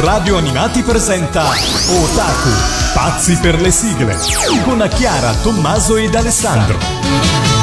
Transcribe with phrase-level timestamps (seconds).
[0.00, 2.50] Radio Animati presenta Otaku,
[2.94, 4.16] pazzi per le sigle,
[4.62, 7.57] con Chiara, Tommaso ed Alessandro.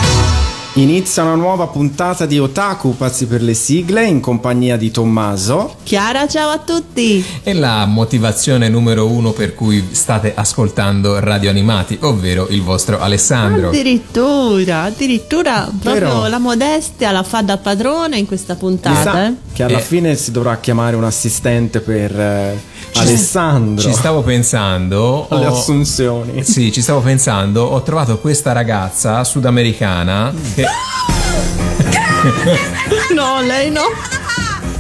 [0.78, 5.78] Inizia una nuova puntata di Otaku, pazzi per le sigle, in compagnia di Tommaso.
[5.84, 7.24] Chiara, ciao a tutti!
[7.44, 13.70] E la motivazione numero uno per cui state ascoltando Radio Animati, ovvero il vostro Alessandro.
[13.70, 19.28] Addirittura, addirittura proprio Però, la modestia la fa da padrone in questa puntata.
[19.28, 19.34] Eh?
[19.54, 19.82] Che alla eh.
[19.82, 22.20] fine si dovrà chiamare un assistente per...
[22.20, 23.84] Eh, Alessandro.
[23.84, 25.28] Ci stavo pensando.
[25.30, 26.44] Alle ho, assunzioni.
[26.44, 27.64] Sì, ci stavo pensando.
[27.64, 30.66] Ho trovato questa ragazza sudamericana che.
[33.14, 33.84] no, lei no.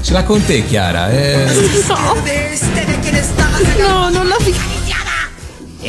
[0.02, 1.10] Ce l'ha con te, Chiara?
[1.10, 1.46] Eh...
[1.88, 2.16] No.
[3.78, 4.38] No, non la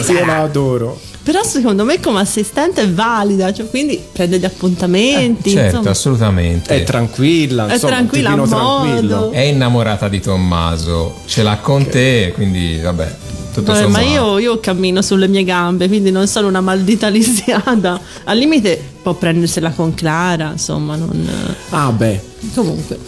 [0.03, 0.21] figa.
[0.21, 1.01] Io la adoro.
[1.27, 5.49] Però secondo me come assistente è valida, cioè quindi prende gli appuntamenti.
[5.49, 5.91] Eh, certo, insomma.
[5.91, 6.77] assolutamente.
[6.77, 9.31] È tranquilla, è insomma, tranquilla a modo.
[9.33, 11.93] È innamorata di Tommaso, ce l'ha con okay.
[11.93, 13.17] te, quindi vabbè.
[13.53, 17.99] Tutto vabbè, ma io, io, cammino sulle mie gambe, quindi non sono una maldita lisiada.
[18.23, 21.29] Al limite può prendersela con Clara, insomma, non...
[21.71, 22.21] Ah beh.
[22.55, 22.99] Comunque.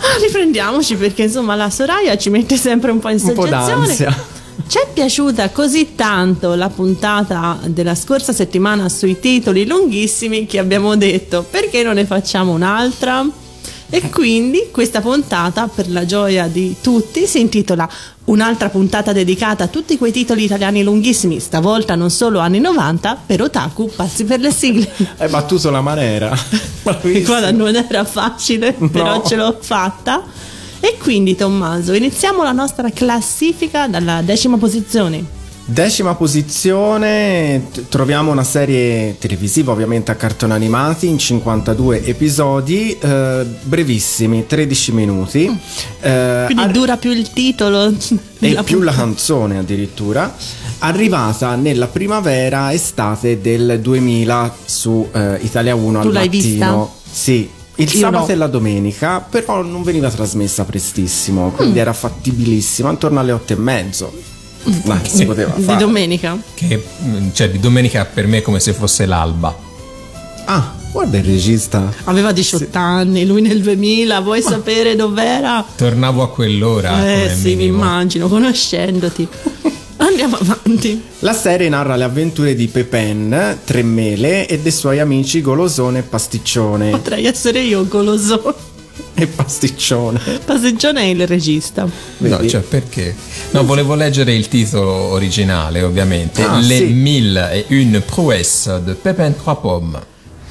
[0.00, 3.72] Ah, riprendiamoci perché insomma la Soraya ci mette sempre un po' in soggezione.
[3.72, 4.32] Un po' d'ansia.
[4.66, 10.96] Ci è piaciuta così tanto la puntata della scorsa settimana sui titoli lunghissimi che abbiamo
[10.96, 13.24] detto perché non ne facciamo un'altra?
[13.90, 17.88] E quindi questa puntata, per la gioia di tutti, si intitola
[18.26, 23.42] Un'altra puntata dedicata a tutti quei titoli italiani lunghissimi, stavolta non solo anni 90, per
[23.42, 24.90] Otaku, pazzi per le sigle.
[25.18, 26.34] Hai battuto la manera.
[26.82, 28.88] Guarda, non era facile, no.
[28.88, 30.22] però ce l'ho fatta.
[30.84, 35.24] E quindi Tommaso, iniziamo la nostra classifica dalla decima posizione.
[35.64, 44.46] Decima posizione, troviamo una serie televisiva ovviamente a cartoni animati in 52 episodi, eh, brevissimi,
[44.46, 45.48] 13 minuti.
[45.48, 45.54] Mm.
[46.02, 47.90] Eh, Quindi ar- dura più il titolo.
[48.40, 50.36] E più la canzone addirittura.
[50.80, 56.92] Arrivata nella primavera estate del 2000 su eh, Italia 1 tu al l'hai mattino.
[56.92, 57.02] Vista?
[57.10, 58.32] Sì, il Io sabato no.
[58.32, 61.82] e la domenica, però non veniva trasmessa prestissimo, quindi mm.
[61.82, 64.12] era fattibilissima, intorno alle otto e mezzo.
[64.84, 65.76] Ma si poteva fare.
[65.76, 66.38] Di domenica?
[66.54, 66.84] Che,
[67.32, 69.54] cioè, di domenica per me è come se fosse l'alba.
[70.46, 71.92] Ah, guarda il regista.
[72.04, 72.70] Aveva 18 sì.
[72.72, 74.50] anni, lui nel 2000, vuoi Ma...
[74.50, 75.64] sapere dov'era?
[75.76, 77.06] Tornavo a quell'ora.
[77.12, 79.28] Eh sì, mi immagino, conoscendoti.
[80.06, 81.02] Andiamo avanti.
[81.20, 86.90] La serie narra le avventure di Pepin, Tremele e dei suoi amici Golosone e Pasticcione.
[86.90, 88.72] Potrei essere io Golosone.
[89.14, 90.20] E Pasticcione.
[90.44, 91.88] Pasticcione è il regista.
[92.18, 92.42] Vedi?
[92.42, 93.14] No, cioè perché?
[93.52, 96.42] No, volevo leggere il titolo originale, ovviamente.
[96.42, 96.84] Ah, Le sì.
[96.92, 99.98] mille et une prouesse de Pepin Trois Pommes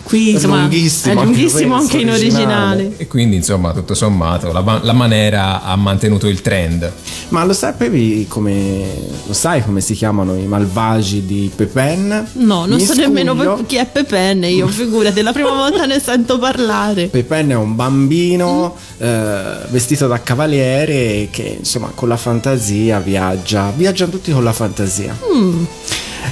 [0.03, 2.94] qui insomma, è lunghissimo, è lunghissimo anche, in originale.
[2.97, 6.91] E quindi insomma tutto sommato la, la, manera ha mantenuto il trend.
[7.30, 8.86] Ma lo sapevi come
[9.25, 12.28] lo sai come si chiamano i malvagi di Pepin?
[12.34, 16.38] No, non so nemmeno chi è Pepin, io figurati, è la prima volta ne sento
[16.38, 17.08] parlare.
[17.08, 19.06] Pepin è un bambino mm.
[19.06, 25.18] eh, vestito da cavaliere che insomma con la fantasia viaggia, viaggiano tutti con la fantasia.
[25.35, 25.64] Mm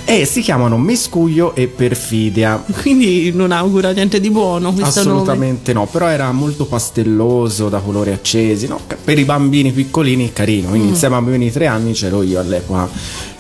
[0.06, 2.64] e si chiamano Miscuglio e Perfidia.
[2.82, 5.86] Quindi non augura niente di buono questo Assolutamente nome.
[5.86, 8.80] no, però era molto pastelloso, da colori accesi, no?
[9.04, 10.92] per i bambini piccolini carino, quindi mm.
[10.92, 12.90] insieme a bambini di tre anni c'ero io all'epoca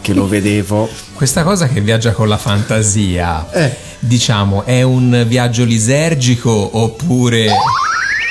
[0.01, 0.89] che lo vedevo.
[1.13, 3.75] Questa cosa che viaggia con la fantasia, eh.
[3.99, 7.49] diciamo, è un viaggio lisergico oppure...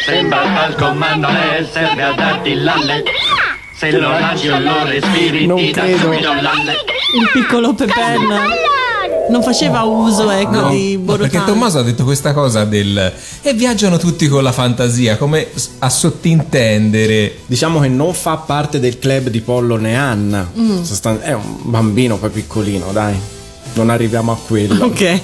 [0.05, 1.29] Sembra al comando
[1.71, 3.03] serve a darti l'alle.
[3.81, 6.13] Se lo lasci o lo respiri non ti credo.
[6.13, 8.29] Il piccolo Pepen
[9.31, 11.31] non faceva uso ecco no, di Borotano.
[11.31, 15.47] perché Tommaso ha detto questa cosa del e viaggiano tutti con la fantasia come
[15.79, 20.83] a sottintendere diciamo che non fa parte del club di Pollo né Anna mm.
[21.21, 23.17] è un bambino poi piccolino dai
[23.75, 24.87] non arriviamo a quello.
[24.91, 25.21] Ok.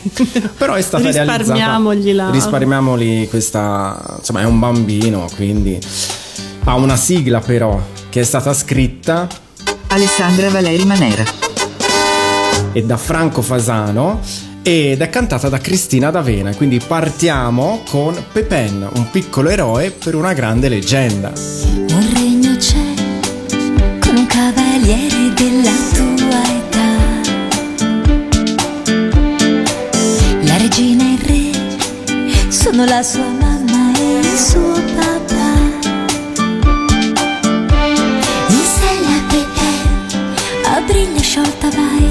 [0.56, 2.28] Però è stata Risparmiamogli realizzata.
[2.28, 2.30] La...
[2.30, 4.00] Risparmiamogli questa.
[4.18, 5.80] Insomma, è un bambino, quindi
[6.62, 7.80] ha una sigla però
[8.16, 9.28] che è stata scritta
[9.88, 11.22] Alessandra Valeri Manera
[12.72, 14.22] e da Franco Fasano
[14.62, 16.54] ed è cantata da Cristina D'Avena.
[16.54, 21.30] Quindi partiamo con Pepin, un piccolo eroe per una grande leggenda.
[21.90, 22.94] Un regno c'è
[24.00, 26.96] con un cavaliere della tua età.
[30.40, 34.95] La regina e il re sono la sua mamma e il suo papà.
[41.36, 42.10] Sciolta vai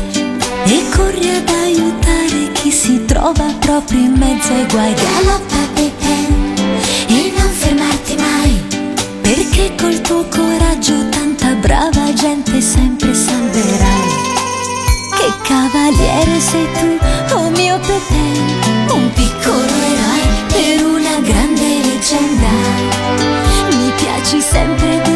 [0.66, 4.94] e corri ad aiutare chi si trova proprio in mezzo ai guai.
[4.94, 6.16] Galoppa Pepe
[7.08, 8.64] e non fermarti mai,
[9.22, 14.14] perché col tuo coraggio tanta brava gente sempre salverai.
[15.18, 20.24] Che cavaliere sei tu, oh mio Pepe, un piccolo eroe
[20.54, 22.54] per una grande leggenda.
[23.70, 25.15] Mi piaci sempre di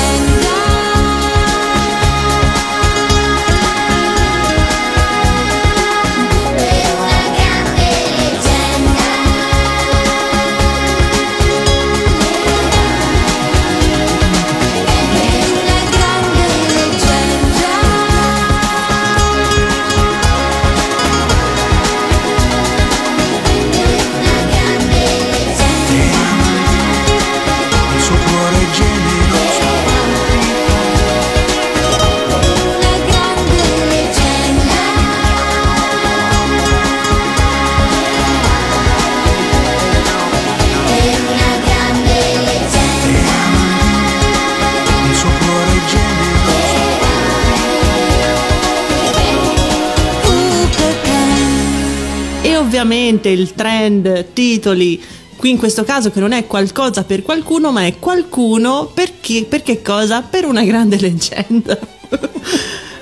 [0.00, 0.59] grande leggenda.
[52.80, 55.00] Ovviamente il trend, titoli,
[55.36, 59.44] qui in questo caso che non è qualcosa per qualcuno, ma è qualcuno per chi,
[59.44, 60.22] per che cosa?
[60.22, 61.78] Per una grande leggenda.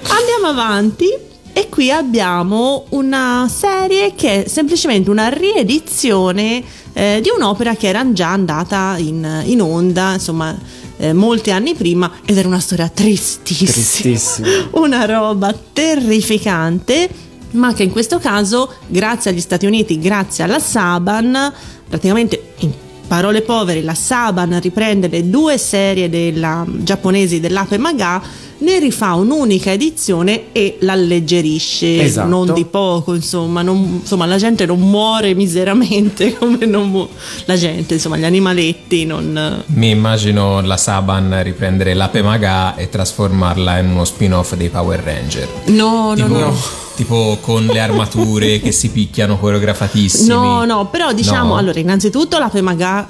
[0.08, 1.06] Andiamo avanti
[1.52, 8.04] e qui abbiamo una serie che è semplicemente una riedizione eh, di un'opera che era
[8.12, 10.56] già andata in, in onda, insomma,
[10.96, 13.70] eh, molti anni prima ed era una storia tristissima.
[13.70, 14.48] Tristissima.
[14.78, 17.08] Una roba terrificante,
[17.52, 21.52] ma che in questo caso, grazie agli Stati Uniti, grazie alla Saban,
[21.88, 22.70] praticamente in
[23.06, 28.20] parole povere, la Saban riprende le due serie della, giapponesi dell'Ape Maga,
[28.60, 32.28] ne rifà un'unica edizione e l'alleggerisce, Esatto.
[32.28, 37.08] non di poco, insomma, non- insomma, la gente non muore miseramente come non mu-
[37.44, 39.62] la gente, insomma, gli animaletti non...
[39.66, 45.48] Mi immagino la Saban riprendere l'Ape Maga e trasformarla in uno spin-off dei Power Ranger.
[45.66, 46.56] No, no, Tipo, no.
[46.98, 50.28] Tipo con le armature che si picchiano coreografatissimi.
[50.28, 51.56] No, no, però diciamo, No?
[51.56, 53.06] allora, innanzitutto la Pemaga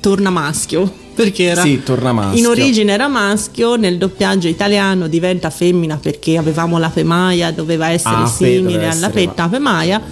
[0.00, 1.02] torna maschio.
[1.14, 2.38] perché era Sì, torna maschio.
[2.40, 8.16] in origine era maschio, nel doppiaggio italiano diventa femmina perché avevamo l'ape Maia, doveva essere
[8.16, 10.02] Ape, simile alla essere, petta ape Maia,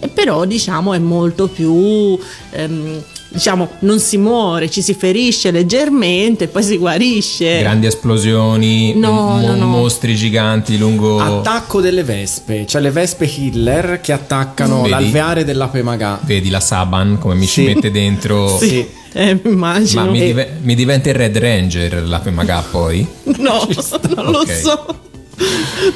[0.00, 2.18] e però diciamo è molto più
[2.50, 7.58] ehm, diciamo non si muore, ci si ferisce leggermente, poi si guarisce.
[7.60, 9.66] Grandi esplosioni, No, mo- no, no.
[9.66, 11.18] mostri giganti lungo...
[11.20, 14.90] Attacco delle vespe, cioè le vespe killer che attaccano Vedi?
[14.90, 16.18] l'alveare dell'ape magà.
[16.22, 17.74] Vedi la Saban come mi ci Sì.
[17.74, 18.56] mette dentro...
[18.58, 20.04] Sì, eh, mi immagino.
[20.04, 23.06] Ma mi, dive- mi diventa il Red Ranger l'ape magà poi?
[23.38, 23.66] No,
[24.14, 24.52] non lo Ok.
[24.52, 24.86] so.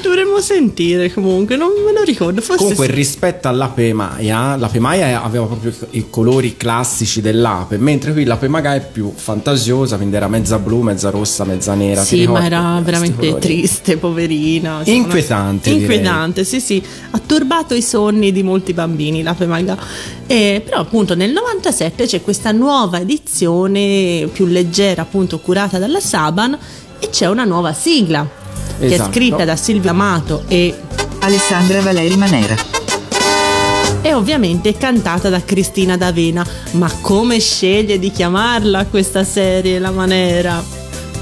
[0.01, 2.41] Dovremmo sentire comunque, non me lo ricordo.
[2.41, 2.91] Forse Comunque sì.
[2.93, 8.75] rispetto all'ape maia, l'ape maia aveva proprio i colori classici dell'ape, mentre qui l'ape maga
[8.75, 12.01] è più fantasiosa, quindi era mezza blu, mezza rossa, mezza nera.
[12.01, 14.79] Sì, ma era veramente triste, poverina.
[14.79, 14.97] insomma.
[14.97, 15.81] Inquietante, direi.
[15.81, 16.81] Inquietante, sì, sì.
[17.11, 19.77] Ha turbato i sonni di molti bambini, l'ape maga.
[20.25, 26.57] Eh, però appunto nel 97 c'è questa nuova edizione più leggera, appunto curata dalla Saban
[26.99, 28.41] e c'è una nuova sigla
[28.79, 29.11] che è Esatto.
[29.11, 30.73] scritta da Silvia Amato e
[31.19, 32.55] Alessandra Valeri Manera.
[34.01, 36.45] e ovviamente cantata da Cristina D'Avena.
[36.71, 40.61] Ma come sceglie di chiamarla questa serie La Manera?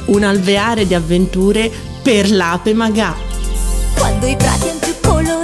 [0.05, 1.70] Un alveare di avventure
[2.01, 3.15] per l'ape magà.
[3.96, 5.41] Quando i prati hanno più colori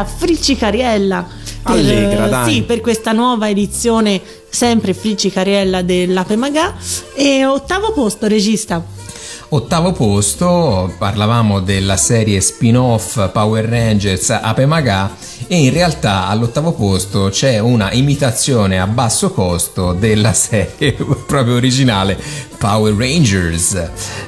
[0.00, 1.26] Sigla friccicariella.
[1.62, 2.52] per- Allegra, dai.
[2.52, 6.74] Sì, per questa nuova edizione sempre friccicariella dell'Ape Magà.
[7.14, 8.82] E ottavo posto, regista.
[9.52, 15.12] Ottavo posto, parlavamo della serie spin-off Power Rangers Ape Maga
[15.46, 20.92] e in realtà all'ottavo posto c'è una imitazione a basso costo della serie
[21.26, 23.74] proprio originale Power Rangers,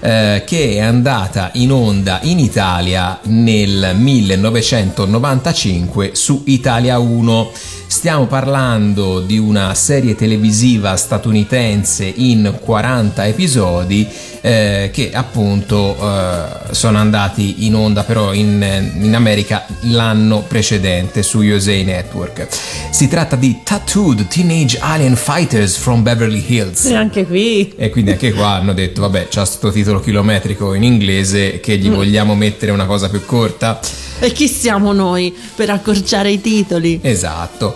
[0.01, 7.51] eh, che è andata in onda in Italia nel 1995 su Italia 1.
[7.87, 14.09] Stiamo parlando di una serie televisiva statunitense in 40 episodi
[14.41, 21.41] eh, che appunto eh, sono andati in onda però in, in America l'anno precedente su
[21.41, 22.47] USA Network.
[22.91, 26.85] Si tratta di Tattooed Teenage Alien Fighters from Beverly Hills.
[26.85, 27.73] E anche qui.
[27.77, 31.89] E quindi anche qua hanno detto, vabbè, c'ha sto titolo chilometrico in inglese che gli
[31.89, 33.81] vogliamo mettere una cosa più corta.
[34.25, 37.01] E chi siamo noi per accorciare i titoli?
[37.03, 37.75] Esatto.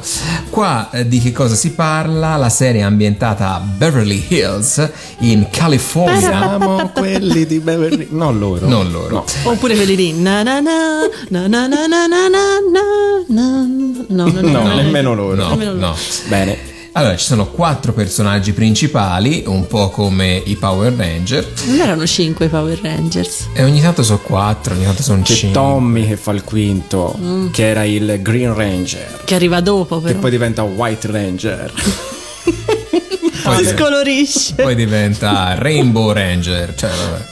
[0.49, 2.37] Qua eh, di che cosa si parla?
[2.37, 4.89] La serie è ambientata a Beverly Hills
[5.19, 6.21] in California.
[6.21, 8.69] Siamo quelli di Beverly Non loro.
[8.69, 9.27] Non loro.
[9.43, 10.13] Oppure quelli lì.
[10.13, 11.01] Na na na,
[11.31, 13.67] na na na na na na na
[14.09, 15.35] No, No, nemmeno loro.
[15.35, 15.87] No, Nemmeno loro.
[15.89, 15.97] no.
[16.29, 16.75] Bene.
[16.97, 22.47] Allora, ci sono quattro personaggi principali, un po' come i Power Ranger, Non erano cinque
[22.47, 23.49] i Power Rangers.
[23.53, 25.61] e ogni tanto sono quattro, ogni tanto sono C'è cinque.
[25.61, 27.15] Tommy che fa il quinto,
[27.53, 30.21] che era il Green Ranger, Che arriva dopo, che però.
[30.21, 31.73] poi diventa White Ranger.
[33.47, 34.55] Poi si scolorisce.
[34.55, 36.75] poi diventa Rainbow Ranger.
[36.75, 37.25] Cioè, vabbè.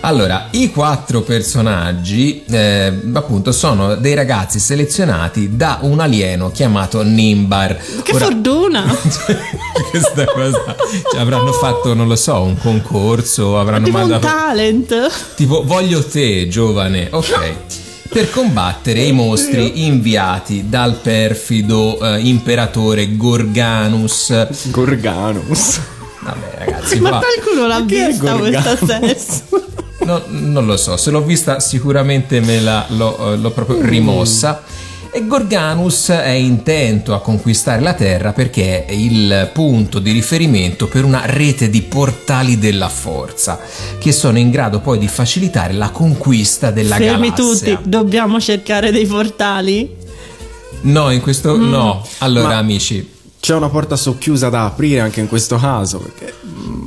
[0.00, 7.76] Allora, i quattro personaggi, eh, appunto, sono dei ragazzi selezionati da un alieno chiamato Nimbar.
[8.02, 8.84] Che Ora- fortuna!
[9.90, 10.76] questa cosa
[11.10, 15.10] cioè, avranno fatto, non lo so, un concorso, avranno tipo un mandato talent.
[15.34, 17.08] tipo voglio te, giovane.
[17.10, 17.52] Ok.
[18.08, 24.46] Per combattere i mostri inviati dal perfido eh, imperatore Gorganus.
[24.70, 25.80] Gorganus.
[26.20, 29.65] Vabbè, ragazzi, Ma qua- qualcuno l'ha vista questa serie?
[30.06, 34.62] No, non lo so, se l'ho vista sicuramente me la, l'ho, eh, l'ho proprio rimossa.
[35.10, 41.04] E Gorganus è intento a conquistare la Terra perché è il punto di riferimento per
[41.04, 43.58] una rete di portali della forza
[43.98, 47.76] che sono in grado poi di facilitare la conquista della Fermi galassia.
[47.76, 49.96] tutti, dobbiamo cercare dei portali?
[50.82, 52.06] No, in questo no.
[52.18, 56.34] Allora, Ma- amici, C'è una porta socchiusa da aprire anche in questo caso, perché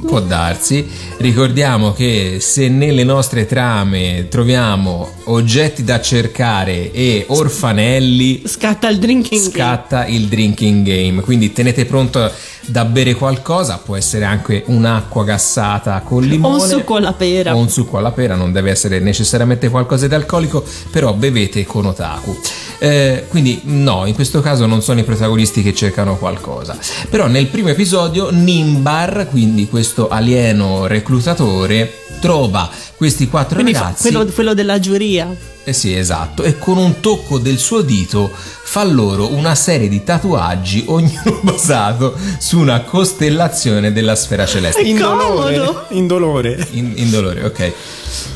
[0.09, 0.87] Può darsi.
[1.17, 9.39] Ricordiamo che se nelle nostre trame troviamo oggetti da cercare e orfanelli, Scatta il drinking
[9.39, 9.51] game.
[9.53, 11.21] scatta il drinking game.
[11.21, 12.31] Quindi tenete pronto
[12.65, 16.55] da bere qualcosa, può essere anche un'acqua gassata con O limone.
[16.63, 17.55] un succo alla pera.
[17.55, 21.85] O un succo alla pera, non deve essere necessariamente qualcosa di alcolico, però bevete con
[21.85, 22.35] otaku.
[22.79, 26.77] Eh, quindi no, in questo caso non sono i protagonisti che cercano qualcosa.
[27.09, 34.01] Però nel primo episodio Nimbar, quindi questo alieno reclutatore, trova questi quattro Quindi ragazzi.
[34.11, 35.33] quello, quello della giuria.
[35.63, 36.43] Eh sì, esatto.
[36.43, 42.15] E con un tocco del suo dito fa loro una serie di tatuaggi, ognuno basato
[42.39, 44.81] su una costellazione della sfera celeste.
[44.81, 45.85] indolore, comodo.
[45.89, 46.67] indolore.
[46.71, 47.73] In, indolore, ok.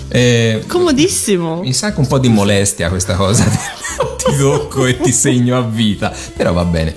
[0.10, 1.62] Eh, Comodissimo.
[1.62, 3.44] mi sa anche un po' di molestia questa cosa.
[4.18, 6.14] ti tocco e ti segno a vita.
[6.36, 6.96] Però va bene.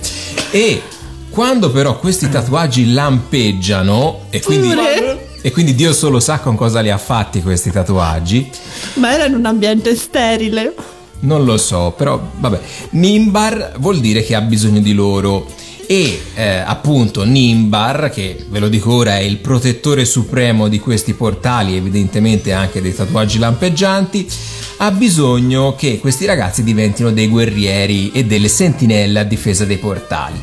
[0.51, 0.81] E
[1.29, 5.27] quando però questi tatuaggi lampeggiano e quindi, Pure?
[5.41, 8.49] e quindi Dio solo sa con cosa li ha fatti questi tatuaggi.
[8.95, 10.73] Ma era in un ambiente sterile.
[11.19, 12.59] Non lo so, però vabbè.
[12.91, 15.47] Nimbar vuol dire che ha bisogno di loro.
[15.89, 21.13] E eh, appunto Nimbar, che ve lo dico ora, è il protettore supremo di questi
[21.13, 24.29] portali, evidentemente anche dei tatuaggi lampeggianti,
[24.79, 30.37] ha bisogno che questi ragazzi diventino dei guerrieri e delle sentinelle a difesa dei portali.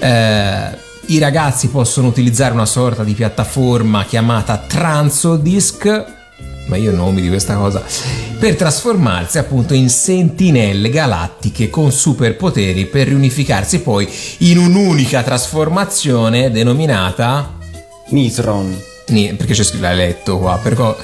[0.00, 6.18] Eh, I ragazzi possono utilizzare una sorta di piattaforma chiamata Transodisk
[6.70, 7.82] ma io nomi di questa cosa,
[8.38, 17.58] per trasformarsi appunto in sentinelle galattiche con superpoteri per riunificarsi poi in un'unica trasformazione denominata...
[18.10, 18.80] Nitron.
[19.08, 20.94] Ni- Perché c'è scritto, l'hai letto qua, perché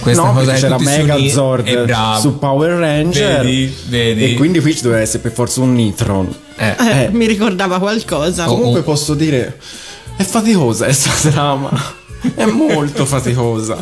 [0.00, 3.44] questa no, cosa è unì- Megazord su Power Ranger.
[3.44, 4.24] Vedi, vedi.
[4.24, 6.34] E quindi qui ci deve essere per forza un Nitron.
[6.56, 7.08] Eh, Eh, Eh.
[7.10, 8.50] Mi ricordava qualcosa.
[8.50, 8.84] Oh, Comunque oh.
[8.84, 9.58] posso dire,
[10.16, 11.70] è faticosa questa trama.
[12.34, 13.76] È molto faticosa.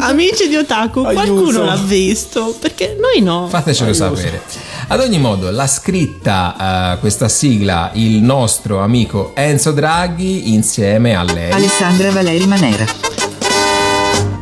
[0.00, 1.12] Amici di Otaku, Aiuto.
[1.14, 2.54] qualcuno l'ha visto?
[2.58, 3.46] Perché noi no.
[3.48, 4.16] Fatecelo Aiuto.
[4.16, 4.42] sapere.
[4.88, 11.22] Ad ogni modo, l'ha scritta eh, questa sigla il nostro amico Enzo Draghi insieme a
[11.22, 12.84] lei Alessandra Valeri Manera.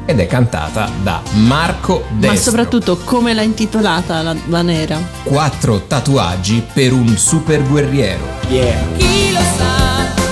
[0.06, 2.30] ed è cantata da Marco Destro.
[2.36, 4.98] Ma soprattutto come l'ha intitolata la, la nera?
[5.24, 8.24] Quattro tatuaggi per un super guerriero.
[8.48, 8.78] Yeah.
[8.96, 10.25] Chi lo sa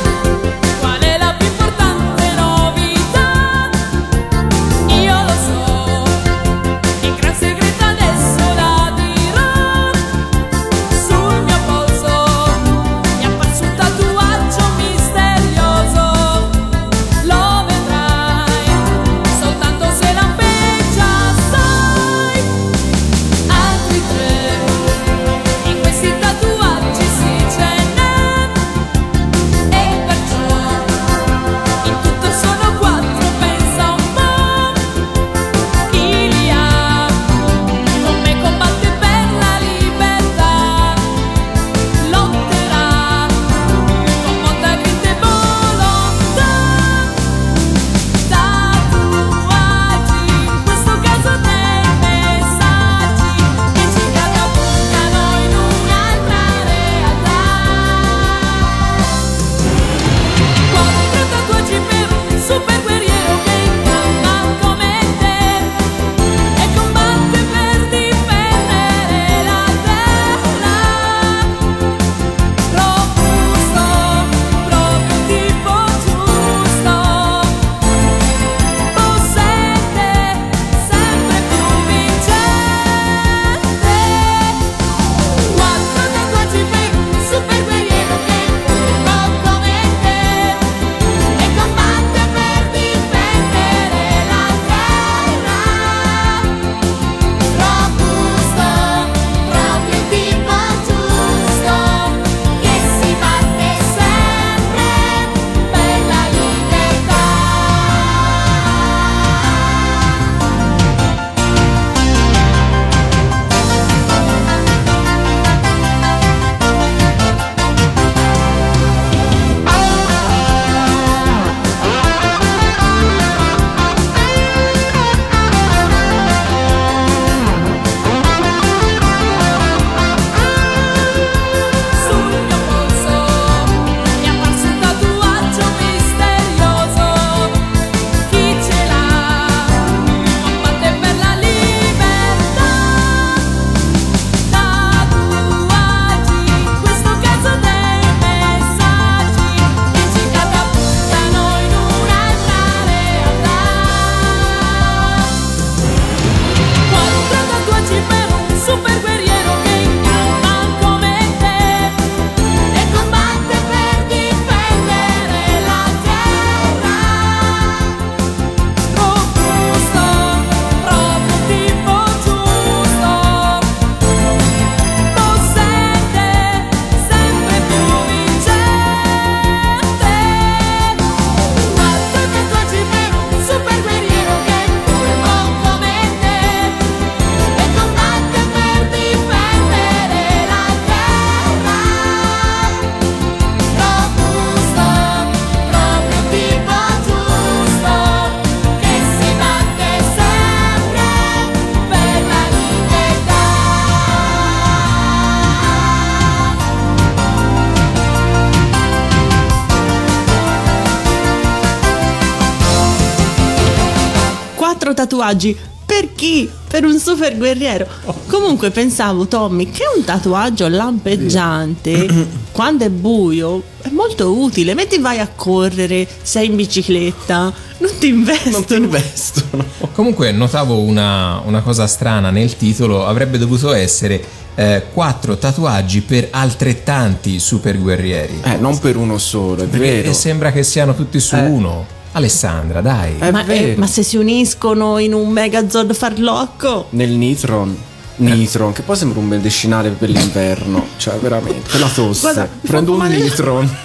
[215.18, 215.56] tatuaggi.
[215.86, 216.48] Per chi?
[216.66, 217.86] Per un super guerriero.
[218.26, 224.74] Comunque pensavo, Tommy, che un tatuaggio lampeggiante, quando è buio, è molto utile.
[224.74, 228.50] Metti vai a correre, sei in bicicletta, non ti investono.
[228.56, 229.64] Non ti investono.
[229.92, 234.24] Comunque notavo una, una cosa strana nel titolo, avrebbe dovuto essere
[234.56, 238.40] eh, quattro tatuaggi per altrettanti super guerrieri.
[238.42, 240.10] Eh, non per uno solo, è Perché- vero.
[240.10, 241.40] E sembra che siano tutti su Eh.
[241.46, 241.86] uno.
[242.16, 243.16] Alessandra, dai.
[243.30, 246.86] Ma, eh, ma se si uniscono in un megazord farlocco?
[246.90, 247.76] Nel Nitron.
[248.16, 250.86] Nitron, che poi sembra un medicinale per l'inverno.
[250.96, 251.76] Cioè, veramente.
[251.78, 252.20] La tosse.
[252.20, 253.76] Guarda, Prendo un Nitron.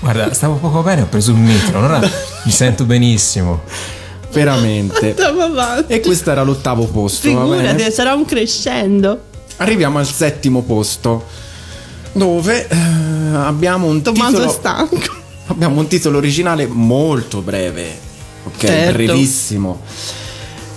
[0.00, 1.98] Guarda, stavo poco bene, ho preso un nitro, ora
[2.44, 3.62] mi sento benissimo.
[4.32, 5.10] Veramente.
[5.18, 5.92] Andiamo avanti.
[5.92, 7.28] E questo era l'ottavo posto.
[7.28, 9.20] Figurati, sarà un crescendo.
[9.56, 11.24] Arriviamo al settimo posto.
[12.12, 12.76] Dove eh,
[13.34, 14.50] abbiamo un Tommaso titolo.
[14.50, 15.15] stanco.
[15.46, 17.98] Abbiamo un titolo originale molto breve.
[18.44, 18.92] Ok, Certo.
[18.92, 19.80] brevissimo.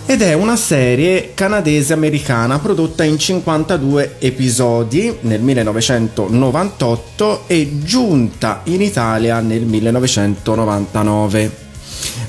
[0.05, 9.39] Ed è una serie canadese-americana prodotta in 52 episodi nel 1998 e giunta in Italia
[9.39, 11.67] nel 1999.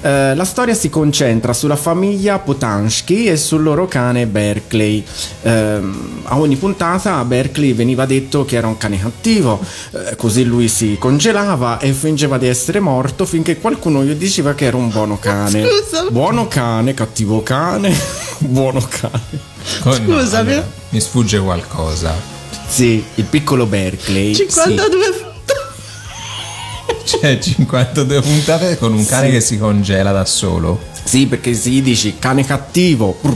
[0.02, 5.04] Eh, la storia si concentra sulla famiglia Potansky e sul loro cane Berkeley.
[5.42, 9.60] Ehm, a ogni puntata a Berkeley veniva detto che era un cane cattivo,
[9.92, 14.66] eh, così lui si congelava e fingeva di essere morto finché qualcuno gli diceva che
[14.66, 15.62] era un buono cane.
[15.68, 16.06] Scusa.
[16.10, 17.94] Buono cane, cattivo cane,
[18.38, 19.48] buono cane.
[19.80, 20.52] Co- no, Scusami.
[20.52, 22.14] allora, mi sfugge qualcosa.
[22.66, 24.34] Sì, il piccolo Berkeley.
[24.34, 25.29] 52
[27.18, 29.32] C'è 52 puntate con un cane Sì.
[29.32, 30.80] che si congela da solo.
[31.02, 33.18] Sì, perché si dici cane cattivo.
[33.20, 33.34] brr,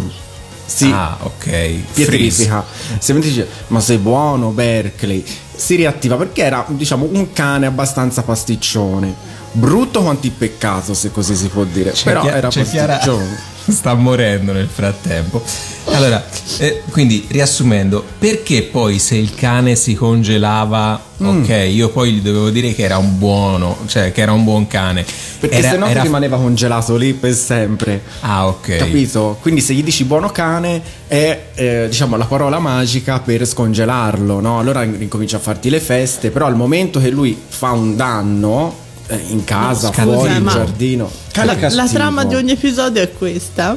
[0.67, 0.91] Sì.
[0.93, 1.73] Ah, ok.
[1.93, 2.65] Pietrifica.
[2.99, 5.25] Se mi dice, ma sei buono Berkeley,
[5.57, 9.13] si riattiva perché era, diciamo, un cane abbastanza pasticcione.
[9.57, 11.93] Brutto quanto il peccato, se così si può dire.
[11.93, 13.01] C'è Però Chia- era c'è Chiara-
[13.67, 15.43] sta morendo nel frattempo.
[15.87, 16.23] Allora,
[16.59, 21.43] eh, quindi riassumendo, perché poi se il cane si congelava, Mm.
[21.43, 24.67] ok, io poi gli dovevo dire che era un buono, cioè che era un buon
[24.67, 25.05] cane.
[25.39, 28.03] Perché era, se no era- rimaneva congelato lì per sempre.
[28.21, 28.77] Ah, ok.
[28.77, 29.39] Capito?
[29.41, 34.59] Quindi se gli dici buono cane è eh, diciamo la parola magica per scongelarlo, no?
[34.59, 39.21] Allora incomincia a farti le feste, però al momento che lui fa un danno eh,
[39.29, 43.77] in casa, Scusa, fuori, in giardino, La, la trama di ogni episodio è questa.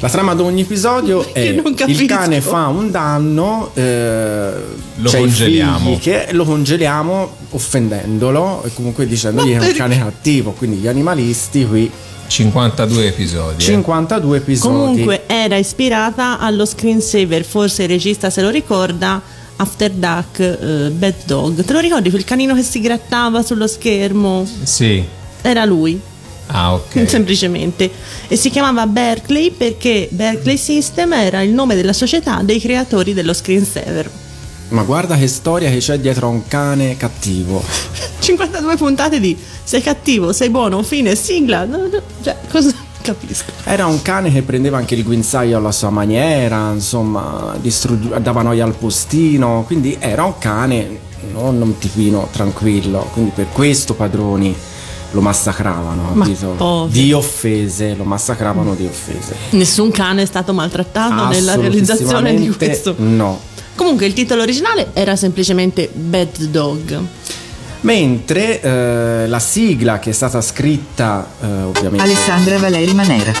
[0.00, 1.40] La trama di ogni episodio è
[1.86, 4.52] il cane fa un danno, eh,
[4.96, 5.98] Lo i congeliamo.
[5.98, 10.50] che lo congeliamo offendendolo e comunque dicendogli che è un cane cattivo.
[10.52, 11.90] Quindi gli animalisti qui
[12.26, 13.62] 52 episodi.
[13.62, 13.66] eh.
[13.66, 14.74] 52 episodi.
[14.74, 19.22] Comunque era ispirata allo screensaver, forse il regista se lo ricorda,
[19.56, 21.64] After Dark eh, Bad Dog.
[21.64, 24.46] Te lo ricordi quel canino che si grattava sullo schermo?
[24.62, 25.02] Sì.
[25.42, 26.00] Era lui,
[26.46, 27.06] Ah, ok.
[27.08, 27.90] semplicemente.
[28.28, 33.32] E si chiamava Berkeley perché Berkeley System era il nome della società dei creatori dello
[33.32, 34.10] screensaver.
[34.68, 37.62] Ma guarda che storia che c'è dietro a un cane cattivo.
[38.18, 41.66] 52 puntate di sei cattivo, sei buono, fine, sigla.
[42.22, 42.72] Cioè, cosa
[43.04, 43.52] capisco?
[43.64, 48.64] Era un cane che prendeva anche il guinzaglio alla sua maniera, insomma, distrugg- dava noia
[48.64, 50.98] al postino, quindi era un cane
[51.32, 54.54] non un tipino tranquillo, quindi per questo padroni
[55.12, 56.54] lo massacravano, Ma capito?
[56.56, 56.86] povero.
[56.88, 59.34] Di offese, lo massacravano di offese.
[59.50, 62.94] Nessun cane è stato maltrattato nella realizzazione di questo.
[62.98, 63.40] No.
[63.74, 67.00] Comunque il titolo originale era semplicemente Bad Dog.
[67.84, 73.32] Mentre eh, la sigla che è stata scritta, eh, ovviamente, Alessandra Valeri Manera.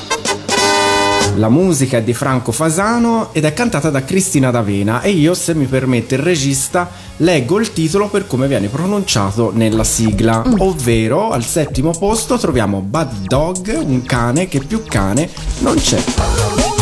[1.36, 5.54] la musica è di Franco Fasano ed è cantata da Cristina D'Avena e io, se
[5.54, 11.44] mi permette il regista, leggo il titolo per come viene pronunciato nella sigla, ovvero al
[11.44, 15.30] settimo posto troviamo Bad Dog, un cane che più cane
[15.60, 16.73] non c'è.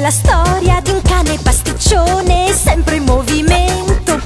[0.00, 4.18] La storia di un cane pasticcione sempre in movimento.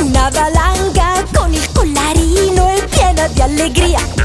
[0.00, 4.23] Una valanga con il collarino e piena di allegria.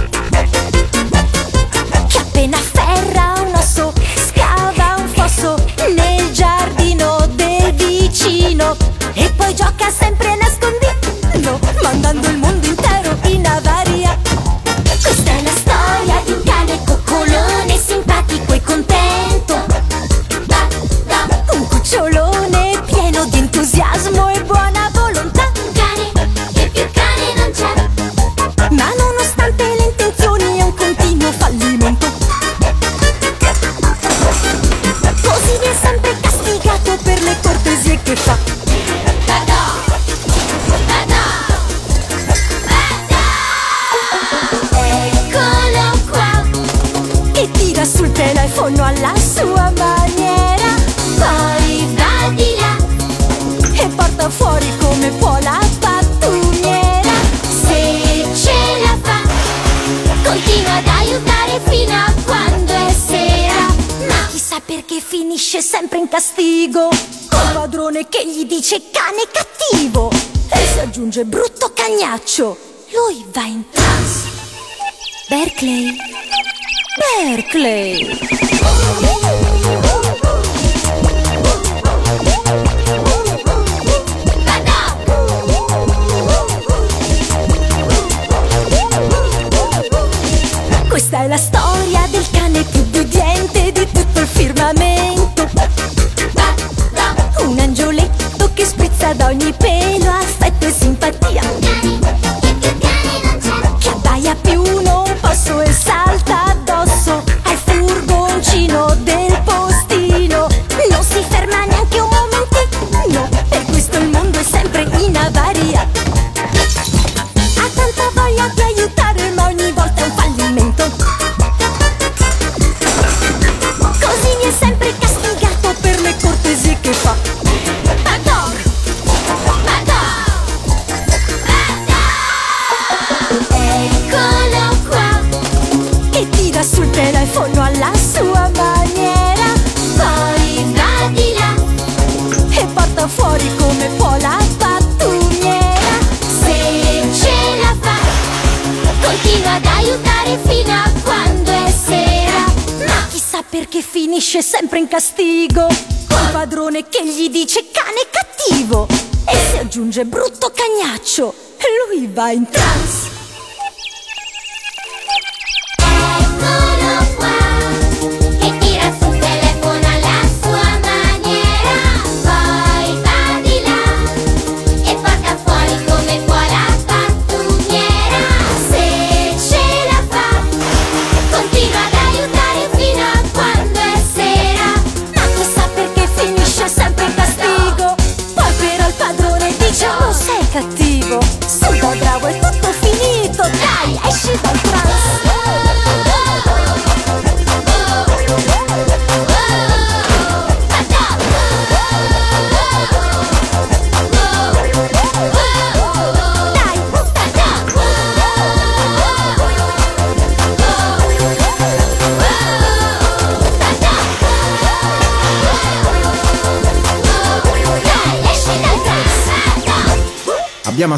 [157.10, 158.88] Gli dice cane cattivo
[159.26, 161.34] e si aggiunge brutto cagnaccio.
[161.58, 163.29] E lui va in trance.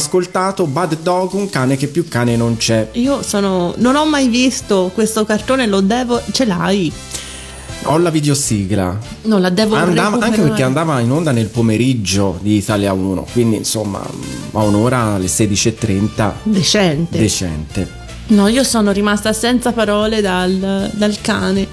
[0.02, 2.90] Ascoltato Bad Dog, un cane che più cane non c'è.
[2.94, 3.74] Io sono.
[3.78, 6.22] Non ho mai visto questo cartone, lo devo.
[6.32, 6.92] Ce l'hai?
[7.86, 8.98] Ho la videosigla.
[9.24, 13.56] Non la devo Andava- anche perché andava in onda nel pomeriggio di Italia 1, quindi
[13.58, 14.02] insomma
[14.54, 17.18] a un'ora alle 16.30 Decente.
[17.18, 18.00] decente.
[18.28, 21.68] No, io sono rimasta senza parole dal, dal cane.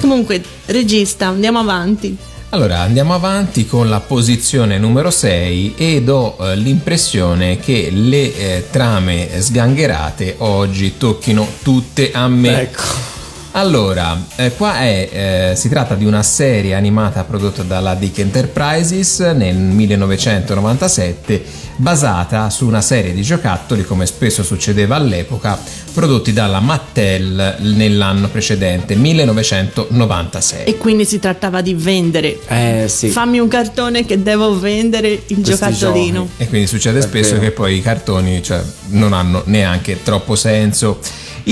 [0.00, 2.16] Comunque, regista, andiamo avanti.
[2.54, 8.66] Allora andiamo avanti con la posizione numero 6 ed ho eh, l'impressione che le eh,
[8.70, 12.60] trame sgangherate oggi tocchino tutte a me.
[12.60, 13.13] Ecco.
[13.56, 19.20] Allora, eh, qua è, eh, si tratta di una serie animata prodotta dalla Dick Enterprises
[19.20, 21.40] nel 1997,
[21.76, 25.56] basata su una serie di giocattoli, come spesso succedeva all'epoca,
[25.92, 30.64] prodotti dalla Mattel nell'anno precedente, 1996.
[30.64, 32.40] E quindi si trattava di vendere.
[32.48, 33.08] Eh sì.
[33.08, 36.30] Fammi un cartone che devo vendere il giocattolino.
[36.38, 40.98] E quindi succede spesso che poi i cartoni cioè, non hanno neanche troppo senso.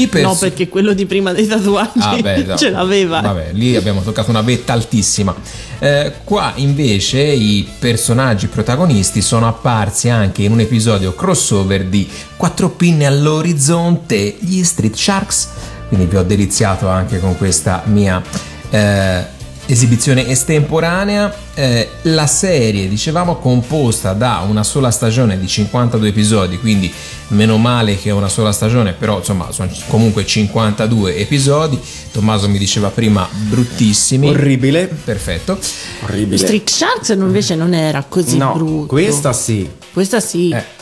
[0.08, 2.56] Pers- No, perché quello di prima dei tatuaggi Ah, beh, no.
[2.56, 3.20] ce l'aveva.
[3.20, 5.34] Vabbè, lì abbiamo toccato una vetta altissima.
[5.78, 12.70] Eh, qua invece i personaggi protagonisti sono apparsi anche in un episodio crossover di Quattro
[12.70, 15.48] pinne all'orizzonte, gli Street Sharks.
[15.88, 18.22] Quindi vi ho deliziato anche con questa mia
[18.70, 21.34] eh, esibizione estemporanea.
[21.54, 26.92] Eh, la serie, dicevamo, composta da una sola stagione di 52 episodi, quindi
[27.28, 31.78] meno male che è una sola stagione, però insomma sono comunque 52 episodi.
[32.10, 34.28] Tommaso mi diceva prima bruttissimi.
[34.28, 34.86] Orribile.
[34.86, 35.58] Perfetto.
[36.04, 36.38] Orribile.
[36.38, 38.86] Street Sharks invece non era così no, brutto.
[38.86, 39.68] questa sì.
[39.92, 40.50] Questa sì.
[40.50, 40.80] Eh,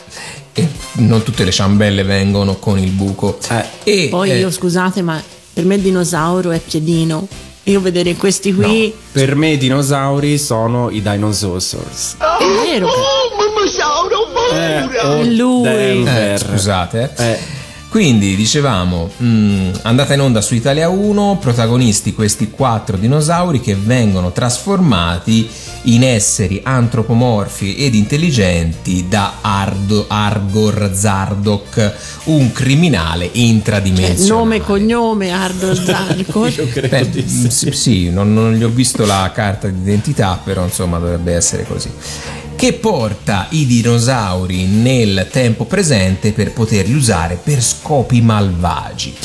[0.53, 3.37] e non tutte le ciambelle vengono con il buco.
[3.49, 3.65] Eh.
[3.83, 5.21] E, Poi eh, io scusate, ma
[5.53, 7.27] per me il dinosauro è piedino.
[7.65, 12.15] Io vedere questi qui Per me i dinosauri sono i dinosaurs.
[12.17, 12.87] è vero.
[14.51, 15.61] Eh, È lui.
[15.63, 16.33] Denver.
[16.33, 17.11] eh, scusate.
[17.17, 17.50] eh.
[17.91, 24.31] Quindi dicevamo, mh, andata in onda su Italia 1, protagonisti questi quattro dinosauri che vengono
[24.31, 25.49] trasformati
[25.83, 31.93] in esseri antropomorfi ed intelligenti da Ardo, Argor Zardok,
[32.25, 34.29] un criminale Cioè, intradimensionale.
[34.29, 35.27] nome e cognome.
[36.55, 37.49] Io credo Beh, di mm, sì.
[37.51, 41.89] sì, sì, non, non gli ho visto la carta d'identità, però insomma dovrebbe essere così.
[42.61, 49.15] Che porta i dinosauri nel tempo presente per poterli usare per scopi malvagi.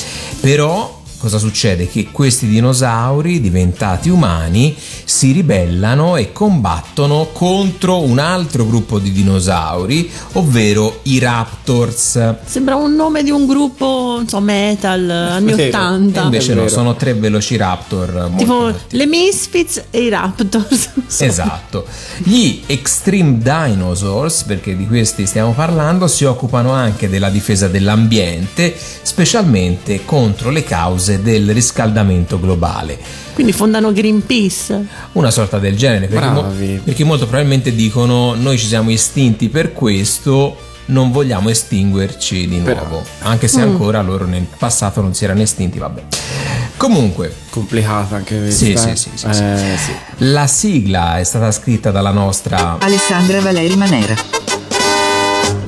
[0.41, 1.87] Però cosa succede?
[1.87, 4.75] Che questi dinosauri diventati umani
[5.07, 12.35] si ribellano e combattono contro un altro gruppo di dinosauri, ovvero i Raptors.
[12.45, 15.63] Sembra un nome di un gruppo, non so, metal, anni Vero.
[15.63, 16.23] E 80.
[16.23, 20.91] invece no, sono tre velociraptor molto Tipo le Misfits e i Raptors.
[21.27, 21.87] Esatto.
[22.19, 30.05] Gli Extreme Dinosaurs, perché di questi stiamo parlando, si occupano anche della difesa dell'ambiente, specialmente
[30.05, 33.26] contro le cause del riscaldamento globale.
[33.37, 34.87] Quindi fondano Greenpeace.
[35.13, 36.81] Una sorta del genere, perché, mo- Bravi.
[36.83, 40.57] perché molto probabilmente dicono noi ci siamo estinti per questo,
[40.87, 45.43] non vogliamo estinguerci di Però- nuovo, anche se ancora loro nel passato non si erano
[45.43, 46.03] estinti, vabbè.
[46.79, 48.65] Comunque, Complicata anche questa.
[48.65, 49.77] Sì, sì, sì, sì, Eh, sì.
[49.85, 49.93] sì.
[50.31, 54.15] la sigla è stata scritta dalla nostra Alessandra Valeri Manera.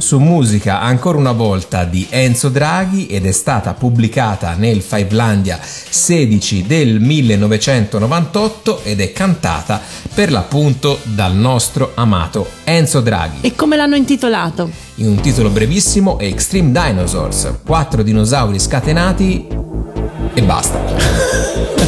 [0.09, 6.63] Su musica ancora una volta di Enzo Draghi ed è stata pubblicata nel Fivelandia 16
[6.67, 9.79] del 1998 ed è cantata
[10.15, 13.41] per l'appunto dal nostro amato Enzo Draghi.
[13.43, 14.71] E come l'hanno intitolato?
[14.95, 19.47] In un titolo brevissimo è Extreme Dinosaurs, quattro dinosauri scatenati
[20.33, 21.87] e basta.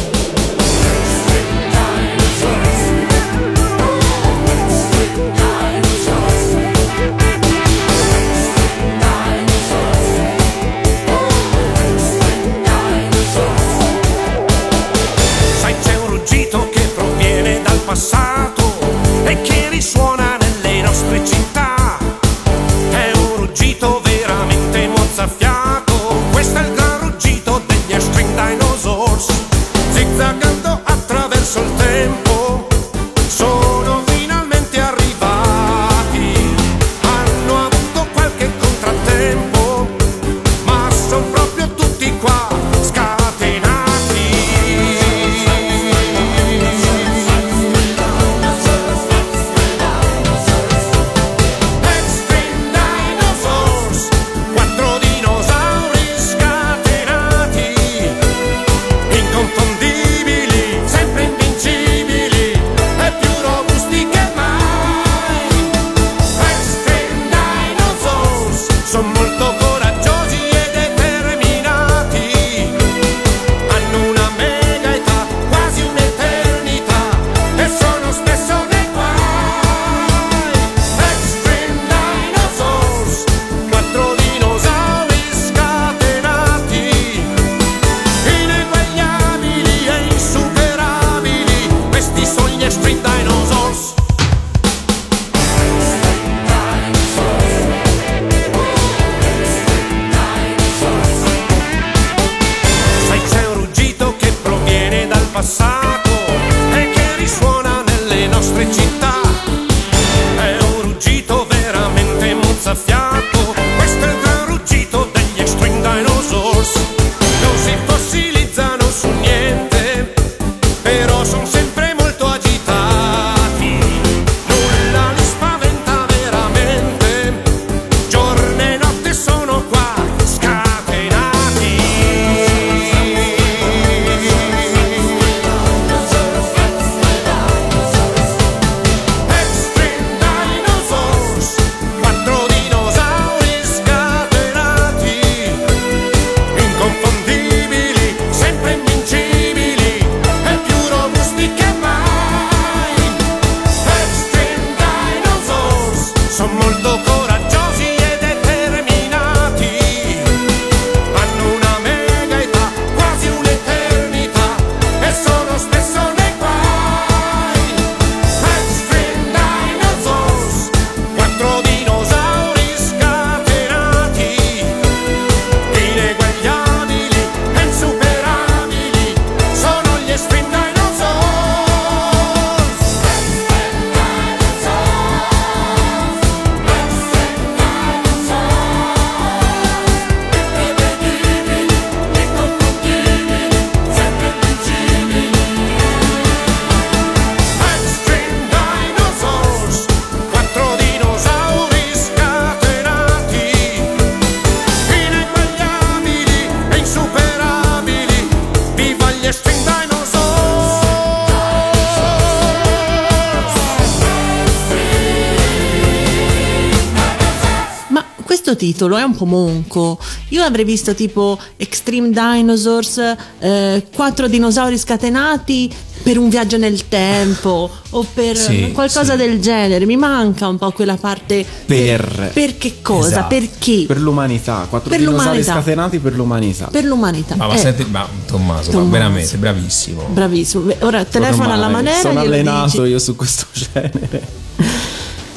[218.71, 219.99] titolo è un po' monco.
[220.29, 225.69] Io avrei visto tipo Extreme Dinosaurs, eh, quattro dinosauri scatenati
[226.03, 229.17] per un viaggio nel tempo o per Sì, qualcosa sì.
[229.17, 229.85] del genere.
[229.85, 233.07] Mi manca un po' quella parte Per- per che cosa?
[233.09, 233.27] Esatto.
[233.27, 233.85] Per chi?
[233.87, 235.51] Per l'umanità, quattro Per dinosauri l'umanità.
[235.53, 236.65] scatenati per l'umanità.
[236.71, 237.35] Per l'umanità.
[237.35, 238.89] Ma, ma Eh, senti, ma Tommaso, ma Tommaso.
[238.89, 240.07] veramente bravissimo.
[240.11, 240.73] Bravissimo.
[240.79, 242.91] Ora telefona alla Ormai maniera Sono allenato dici.
[242.91, 244.39] io su questo genere.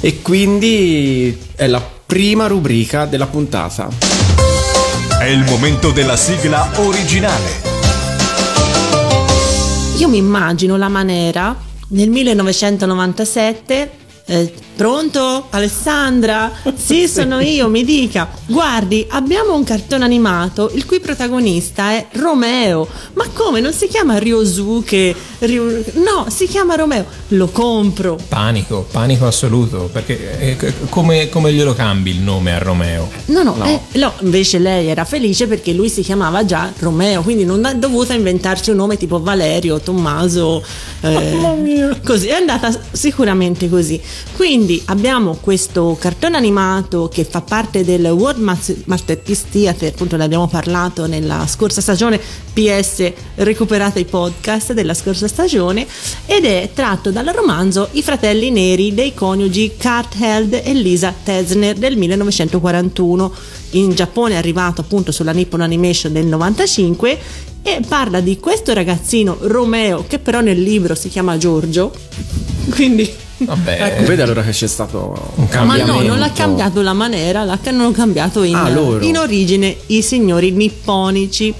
[0.04, 3.88] E quindi è la prima rubrica della puntata.
[5.18, 7.62] È il momento della sigla originale.
[9.96, 11.56] Io mi immagino la Manera
[11.88, 13.90] nel 1997.
[14.26, 16.52] eh, pronto Alessandra?
[16.74, 18.28] Sì, sono io, mi dica.
[18.46, 22.86] Guardi, abbiamo un cartone animato il cui protagonista è Romeo.
[23.14, 23.60] Ma come?
[23.60, 25.14] Non si chiama Ryosuke?
[25.40, 27.04] Ryu- No, si chiama Romeo.
[27.28, 28.18] Lo compro.
[28.28, 33.10] Panico, panico assoluto, perché eh, come, come glielo cambi il nome a Romeo?
[33.26, 37.44] No, no, eh, no, invece lei era felice perché lui si chiamava già Romeo, quindi
[37.44, 40.62] non ha dovuto inventarsi un nome tipo Valerio, Tommaso,
[41.02, 44.00] eh, così, è andata sicuramente così.
[44.36, 50.24] Quindi abbiamo questo cartone animato che fa parte del World Mas- Masterpiece Theater, appunto ne
[50.24, 52.18] abbiamo parlato nella scorsa stagione,
[52.52, 55.86] PS recuperate i podcast della scorsa stagione,
[56.24, 61.76] ed è tratto dal romanzo I fratelli neri dei coniugi Kurt Held e Lisa Tesner
[61.76, 63.32] del 1941.
[63.72, 67.18] In Giappone è arrivato appunto sulla Nippon Animation del 95
[67.62, 71.92] e parla di questo ragazzino Romeo che però nel libro si chiama Giorgio.
[72.70, 75.92] Quindi Vabbè, Ecco, vedi allora che c'è stato un ma cambiamento.
[75.92, 78.68] no, non l'ha cambiato la maniera, l'hanno cambiato in, Ah,
[79.00, 81.52] in origine i signori nipponici.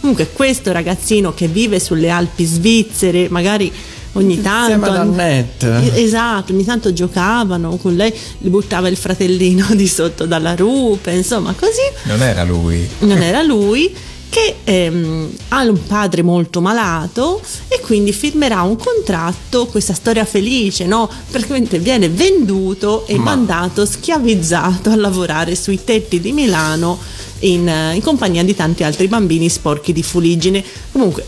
[0.00, 3.72] Comunque questo ragazzino che vive sulle Alpi svizzere, magari
[4.12, 4.72] ogni tanto...
[4.74, 5.94] Insieme ad Annette.
[5.94, 11.10] Eh, Esatto, ogni tanto giocavano con lei, gli buttava il fratellino di sotto dalla rupe,
[11.10, 12.88] insomma così non era lui.
[13.00, 13.92] non era lui
[14.28, 20.86] che ehm, ha un padre molto malato e quindi firmerà un contratto, questa storia felice,
[20.86, 21.08] no?
[21.30, 26.98] Praticamente viene venduto e Ma- mandato schiavizzato a lavorare sui tetti di Milano
[27.40, 30.62] in, eh, in compagnia di tanti altri bambini sporchi di fuliggine.
[30.92, 31.24] Comunque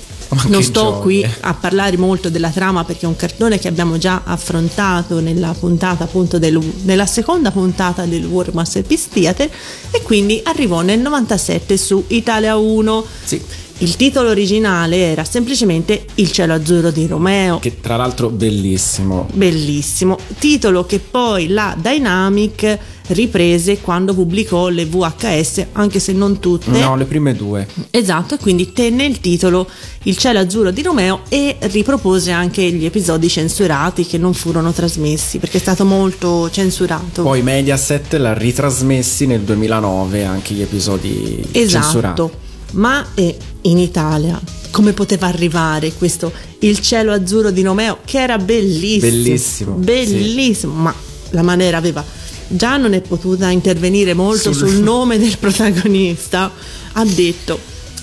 [0.49, 0.99] non sto gioia.
[1.01, 5.55] qui a parlare molto della trama perché è un cartone che abbiamo già affrontato nella
[5.59, 9.51] puntata appunto del, nella seconda puntata del War Masterpiece Theater
[9.91, 13.43] e quindi arrivò nel 97 su Italia 1 Sì.
[13.81, 19.29] Il titolo originale era semplicemente Il cielo azzurro di Romeo Che tra l'altro bellissimo.
[19.33, 26.70] bellissimo titolo che poi la Dynamic riprese quando pubblicò le VHS anche se non tutte
[26.70, 27.66] No, le prime due.
[27.91, 29.66] Esatto, e quindi tenne il titolo
[30.03, 35.39] Il cielo azzurro di Romeo e ripropose anche gli episodi censurati che non furono trasmessi
[35.39, 37.22] perché è stato molto censurato.
[37.22, 41.61] Poi Mediaset l'ha ritrasmessi nel 2009 anche gli episodi censurati.
[41.62, 42.31] esatto,
[42.73, 44.41] ma eh, in Italia.
[44.71, 46.33] Come poteva arrivare questo?
[46.61, 49.11] Il cielo azzurro di Romeo che era bellissimo.
[49.11, 50.95] Bellissimo, Bellissimo, ma
[51.31, 52.05] la maniera aveva
[52.49, 56.51] già non è potuta intervenire molto Sul- sul nome del protagonista,
[56.93, 57.59] ha detto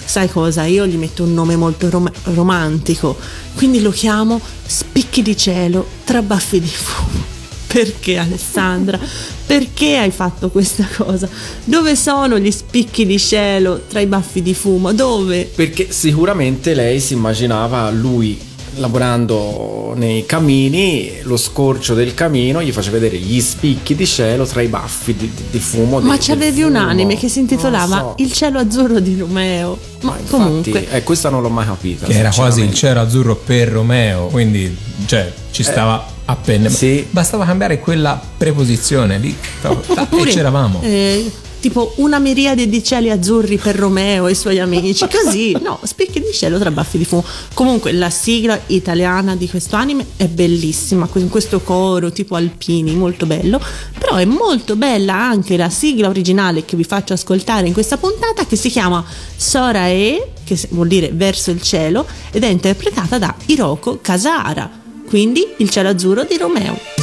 [0.06, 3.18] sai cosa, io gli metto un nome molto rom- romantico,
[3.56, 7.35] quindi lo chiamo Spicchi di cielo tra baffi di fumo.
[7.76, 8.98] Perché Alessandra?
[9.46, 11.28] Perché hai fatto questa cosa?
[11.66, 14.94] Dove sono gli spicchi di cielo tra i baffi di fumo?
[14.94, 15.52] Dove?
[15.54, 18.40] Perché sicuramente lei si immaginava lui
[18.78, 24.62] lavorando nei camini, lo scorcio del camino gli faceva vedere gli spicchi di cielo tra
[24.62, 26.00] i baffi di, di- di fumo.
[26.00, 28.14] Ma c'avevi un anime che si intitolava so.
[28.24, 29.78] Il cielo azzurro di Romeo.
[30.00, 32.06] Ma, Ma infatti, comunque, eh, questa non l'ho mai capita.
[32.06, 34.74] Che era quasi il cielo azzurro per Romeo, quindi
[35.06, 36.14] cioè, ci stava appena.
[36.26, 37.08] Eh, sì.
[37.10, 40.82] Bastava cambiare quella preposizione lì oppure e c'eravamo.
[40.84, 45.80] eh, tipo una miriade di cieli azzurri per Romeo e i suoi amici, così, no,
[45.84, 47.24] spicchi di cielo tra baffi di fumo.
[47.56, 53.26] Comunque la sigla italiana di questo anime è bellissima, con questo coro tipo alpini, molto
[53.26, 53.60] bello,
[53.98, 58.46] però è molto bella anche la sigla originale che vi faccio ascoltare in questa puntata
[58.46, 59.04] che si chiama
[59.36, 65.54] Sora E, che vuol dire verso il cielo, ed è interpretata da Hiroko Kasahara, quindi
[65.58, 66.95] il cielo azzurro di Romeo.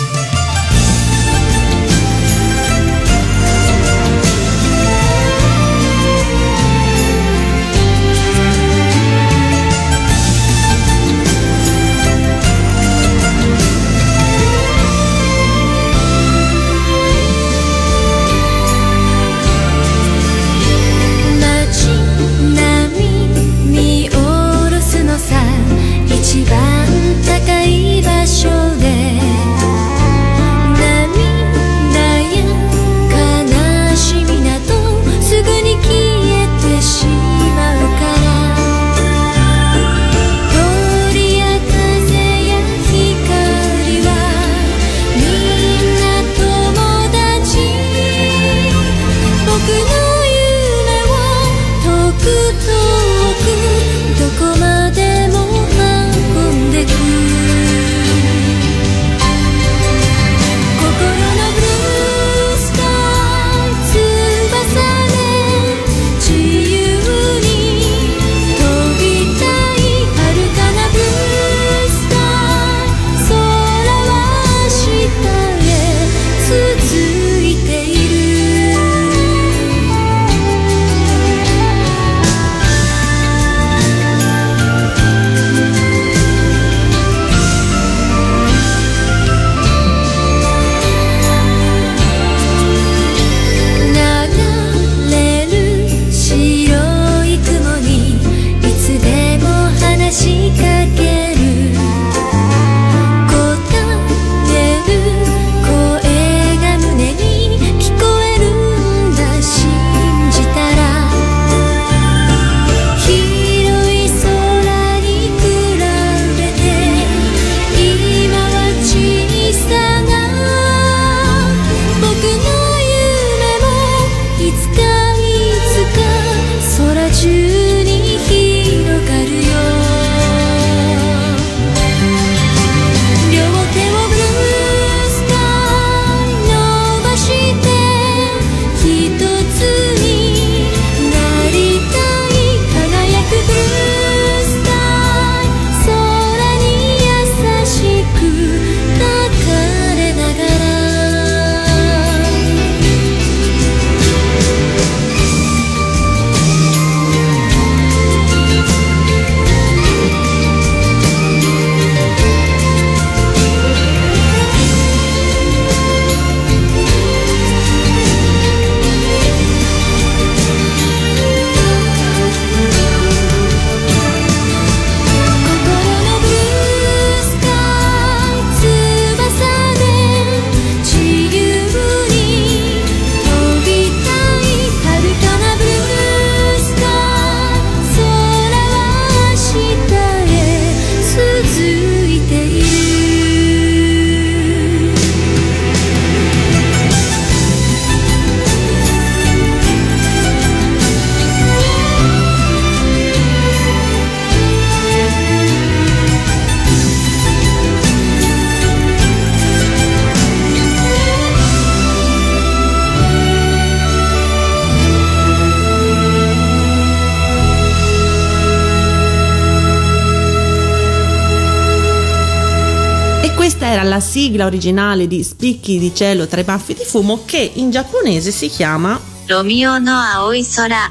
[224.03, 228.49] sigla originale di Spicchi di cielo tra i baffi di fumo che in giapponese si
[228.49, 230.91] chiama Romeo no Aoi Sora.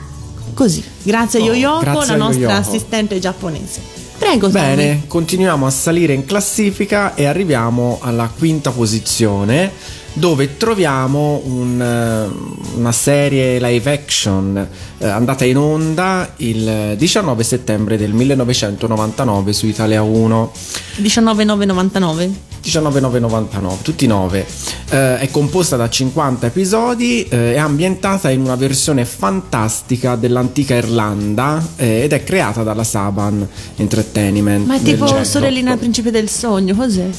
[0.54, 2.54] Così, grazie a oh, Yoyoko, la nostra Yoyoko.
[2.54, 3.82] assistente giapponese.
[4.18, 4.76] Prego, Tommy.
[4.76, 9.72] Bene, continuiamo a salire in classifica e arriviamo alla quinta posizione
[10.14, 17.98] dove troviamo un, eh, una serie live action eh, andata in onda il 19 settembre
[17.98, 20.52] del 1999 su Italia 1.
[20.98, 22.50] 19999.
[22.62, 24.46] 19999, tutti 9.
[24.90, 32.02] è composta da 50 episodi, eh, è ambientata in una versione fantastica dell'antica Irlanda eh,
[32.04, 33.48] ed è creata dalla Saban
[33.78, 34.68] Entertainment.
[34.68, 37.10] Ma è tipo sorellina principe del sogno, cos'è?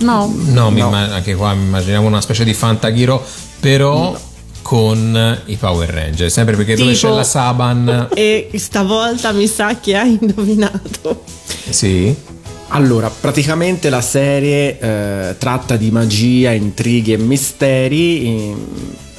[0.00, 0.32] No.
[0.46, 3.22] No, mi imma- anche qua mi immaginiamo una specie di fantaghiro,
[3.60, 4.16] però
[4.62, 6.30] con i Power Ranger.
[6.30, 8.08] Sempre perché dove Tipo- c'è la Saban.
[8.14, 11.24] E stavolta mi sa che hai indovinato.
[11.68, 12.14] Sì.
[12.72, 18.26] Allora, praticamente la serie eh, tratta di magia, intrighi e misteri.
[18.26, 18.56] in-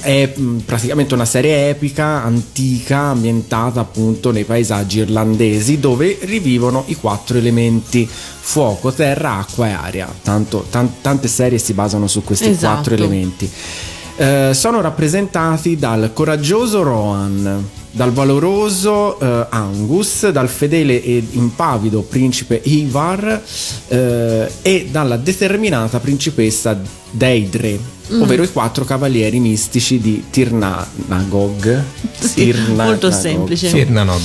[0.02, 6.96] È mh, praticamente una serie epica, antica, ambientata appunto nei paesaggi irlandesi dove rivivono i
[6.96, 10.12] quattro elementi fuoco, terra, acqua e aria.
[10.22, 12.72] Tanto, tan- tante serie si basano su questi Esatto.
[12.74, 13.48] quattro elementi.
[14.16, 22.60] Eh, sono rappresentati dal coraggioso Rohan, dal valoroso eh, Angus, dal fedele ed impavido principe
[22.64, 23.42] Ivar
[23.88, 26.78] eh, e dalla determinata principessa
[27.10, 28.20] Deidre, Mm.
[28.22, 31.82] ovvero i quattro cavalieri mistici di Tirnagog.
[32.18, 32.84] Sì, Tirnagog.
[32.84, 33.68] molto semplice.
[33.68, 34.20] Firnanog.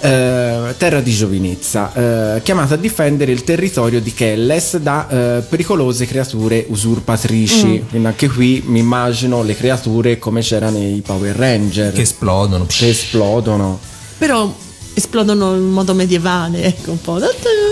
[0.00, 1.92] Eh, terra di giovinezza,
[2.36, 7.66] eh, chiamata a difendere il territorio di Kelles da eh, pericolose creature usurpatrici.
[7.84, 7.88] Mm.
[7.88, 12.66] Quindi anche qui mi immagino le creature come c'erano nei Power Ranger Che esplodono.
[12.66, 13.78] che esplodono.
[14.18, 14.52] Però
[14.94, 17.18] esplodono in modo medievale, ecco un po'.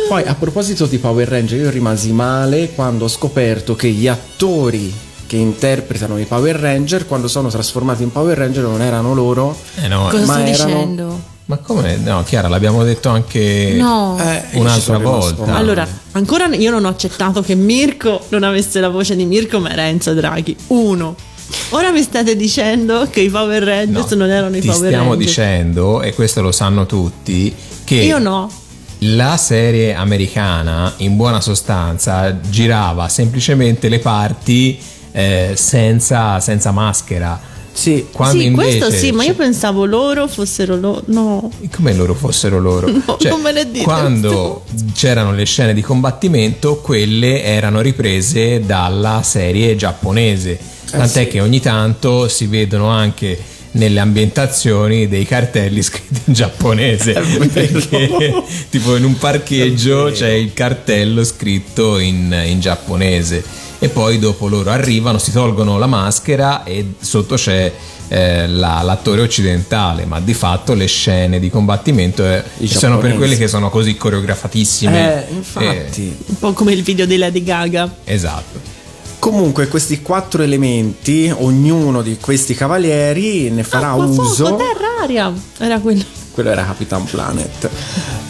[0.09, 4.93] Poi a proposito di Power Ranger, io rimasi male quando ho scoperto che gli attori
[5.27, 9.89] che interpretano i Power Ranger, quando sono trasformati in Power Ranger, non erano loro, Eh
[9.89, 11.33] no, Cosa ma stai erano- dicendo?
[11.47, 11.97] Ma come?
[11.97, 14.19] No, Chiara, l'abbiamo detto anche No.
[14.19, 15.55] Eh, un'altra volta.
[15.55, 19.71] Allora, ancora io non ho accettato che Mirko non avesse la voce di Mirko, ma
[19.71, 20.57] era Enzo Draghi.
[20.69, 21.15] Uno.
[21.71, 25.11] Ora mi state dicendo che i Power Rangers No, non erano i ti Power stiamo
[25.11, 25.27] Rangers.
[25.29, 28.51] dicendo, e questo lo sanno tutti, che Io no.
[29.01, 34.79] la serie americana, in buona sostanza, girava semplicemente le parti
[35.13, 37.39] eh, senza, senza maschera.
[37.75, 41.03] Sì, Quando sì, invece questo sì, ma io pensavo loro fossero loro.
[41.07, 41.51] No.
[41.75, 42.89] come loro fossero loro.
[43.05, 43.83] No, Cioè, non me ne dite.
[43.83, 44.65] Quando
[44.95, 50.59] c'erano le scene di combattimento, quelle erano riprese dalla serie giapponese.
[50.89, 51.27] Tant'è sì.
[51.27, 53.37] che ogni tanto si vedono anche
[53.73, 57.13] nelle ambientazioni dei cartelli scritti in giapponese.
[57.53, 63.45] Perché tipo in un parcheggio c'è il cartello scritto in, in giapponese.
[63.79, 67.73] E poi dopo loro arrivano, si tolgono la maschera e sotto c'è
[68.09, 73.37] eh, la- l'attore occidentale, ma di fatto le scene di combattimento eh, sono per quelle
[73.37, 75.27] che sono così coreografatissime.
[75.29, 76.17] Eh, infatti.
[76.27, 77.93] Un po' come il video di Lady Gaga.
[78.05, 78.61] Eh, esatto.
[79.19, 84.45] Comunque questi quattro elementi, ognuno di questi cavalieri ne farà Acqua, uso.
[84.47, 85.33] fuoco, terra, aria.
[85.59, 86.05] Era quello.
[86.35, 87.71] Quello era Capitan Planet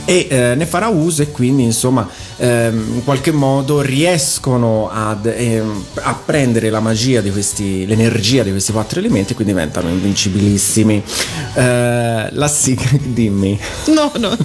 [0.04, 5.84] e eh, ne farà uso e quindi insomma ehm, in qualche modo riescono ad, ehm,
[6.02, 11.02] a prendere la magia di questi l'energia di questi quattro elementi e quindi diventano invincibilissimi
[11.54, 14.36] Eh, la sigla dimmi No, no.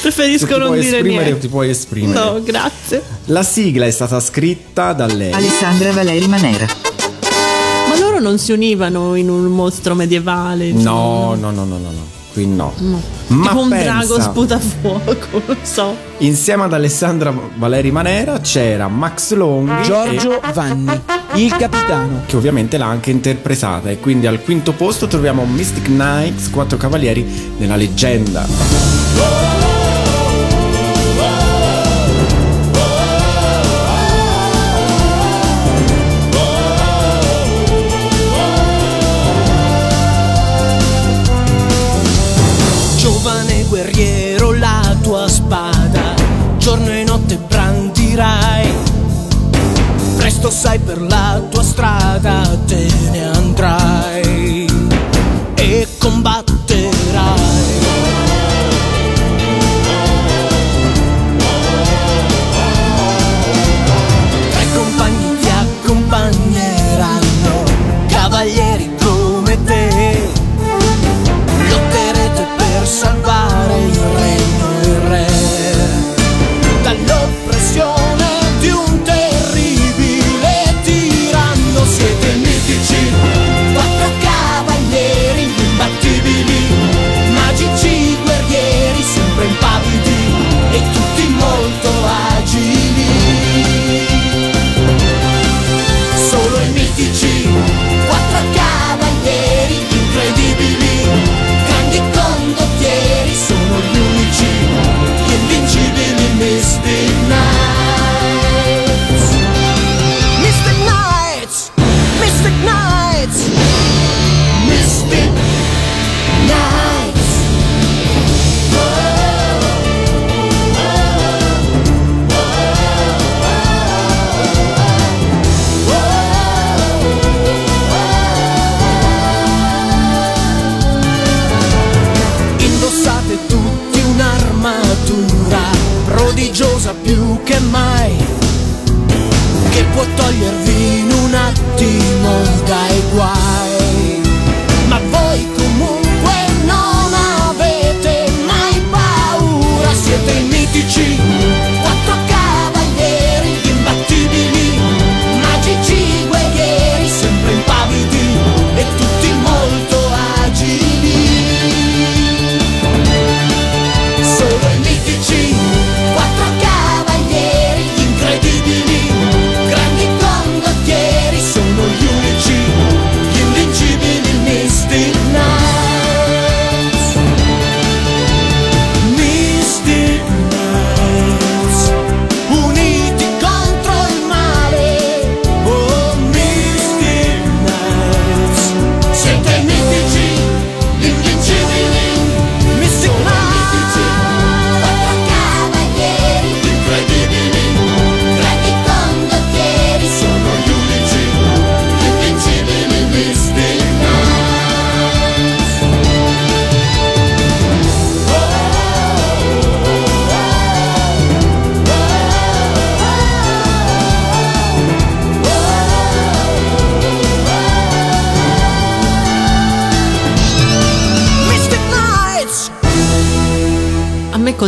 [0.00, 1.40] Preferisco non puoi dire esprimere niente.
[1.40, 3.02] ti puoi esprimere No, grazie.
[3.26, 6.66] la sigla è stata scritta da lei Alessandra Valeri Manera.
[7.88, 10.70] Ma loro non si univano in un mostro medievale.
[10.72, 12.72] no no no no no no qui no,
[13.28, 15.96] ma tipo un pensa, drago sputa fuoco, non so.
[16.18, 21.00] insieme ad Alessandra Valeri Manera c'era Max Longhi Giorgio Vanni,
[21.34, 22.22] il capitano.
[22.26, 27.54] che ovviamente l'ha anche interpretata e quindi al quinto posto troviamo Mystic Knights, quattro cavalieri
[27.58, 28.46] nella leggenda.
[29.14, 29.57] Giovane
[50.48, 54.66] Presto sai per la tua strada te ne andrai
[55.54, 56.37] e combatterai.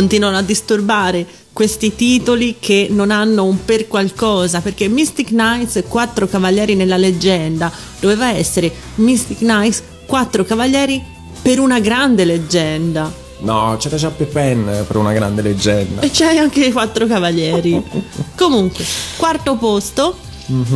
[0.01, 6.27] Continuano a disturbare questi titoli che non hanno un per qualcosa, perché Mystic Knights, quattro
[6.27, 11.03] cavalieri nella leggenda, doveva essere Mystic Knights, quattro cavalieri
[11.43, 13.13] per una grande leggenda.
[13.41, 16.01] No, c'era già Pepin per una grande leggenda.
[16.01, 17.79] E c'hai anche i quattro cavalieri.
[18.35, 18.83] Comunque,
[19.17, 20.17] quarto posto,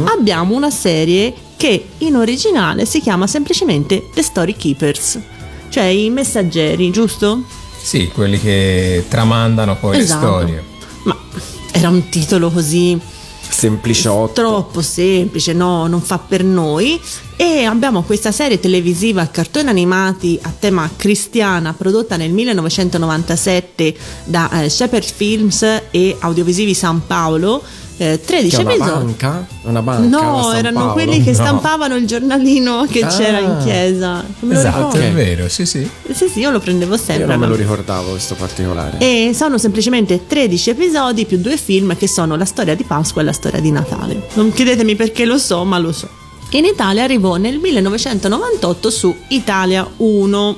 [0.05, 5.19] abbiamo una serie che in originale si chiama semplicemente The Story Keepers,
[5.69, 7.63] cioè i messaggeri, giusto?
[7.85, 10.25] Sì, quelli che tramandano poi Esatto.
[10.25, 10.63] le storie.
[11.03, 11.15] Ma
[11.71, 12.99] era un titolo così
[13.47, 14.33] Sempliciotto.
[14.33, 16.99] troppo semplice, no, non fa per noi.
[17.35, 24.63] E abbiamo questa serie televisiva a cartoni animati a tema cristiana prodotta nel 1997 da
[24.63, 25.61] eh, Shepherd Films
[25.91, 27.61] e Audiovisivi San Paolo.
[27.97, 29.03] Eh, 13 Che è una episodi.
[29.05, 29.47] banca?
[29.63, 30.07] Una banca?
[30.19, 30.93] No, erano Paolo?
[30.93, 31.35] quelli che No.
[31.37, 33.07] stampavano il giornalino che Ah.
[33.07, 34.23] c'era in chiesa.
[34.41, 34.97] Me Esatto, ricordo.
[34.99, 35.89] è vero, sì, sì.
[36.13, 37.25] Sì, sì, io lo prendevo Io sempre.
[37.25, 38.97] non me lo ricordavo questo particolare.
[38.99, 43.25] e sono semplicemente 13 episodi più due film che sono la storia di Pasqua e
[43.25, 44.27] la storia di Natale.
[44.33, 46.07] Non chiedetemi perché lo so, ma lo so.
[46.51, 50.57] In Italia arrivò nel 1998 su Italia 1.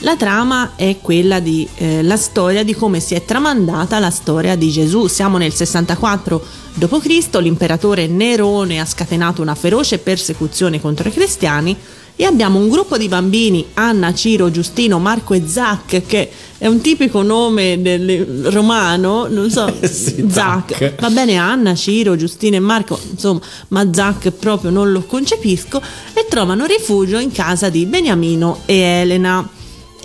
[0.00, 4.54] La trama è quella di eh, la storia di come si è tramandata la storia
[4.54, 5.06] di Gesù.
[5.06, 6.44] Siamo nel 64
[6.74, 11.74] d.C., l'imperatore Nerone ha scatenato una feroce persecuzione contro i cristiani
[12.14, 16.80] e abbiamo un gruppo di bambini, Anna, Ciro, Giustino, Marco e Zac, che è un
[16.80, 20.76] tipico nome del romano, non so, Sì, Zac.
[20.76, 21.00] Zac.
[21.00, 25.80] Va bene Anna, Ciro, Giustino e Marco, insomma, ma Zac proprio non lo concepisco,
[26.14, 29.46] e trovano rifugio in casa di Beniamino e Elena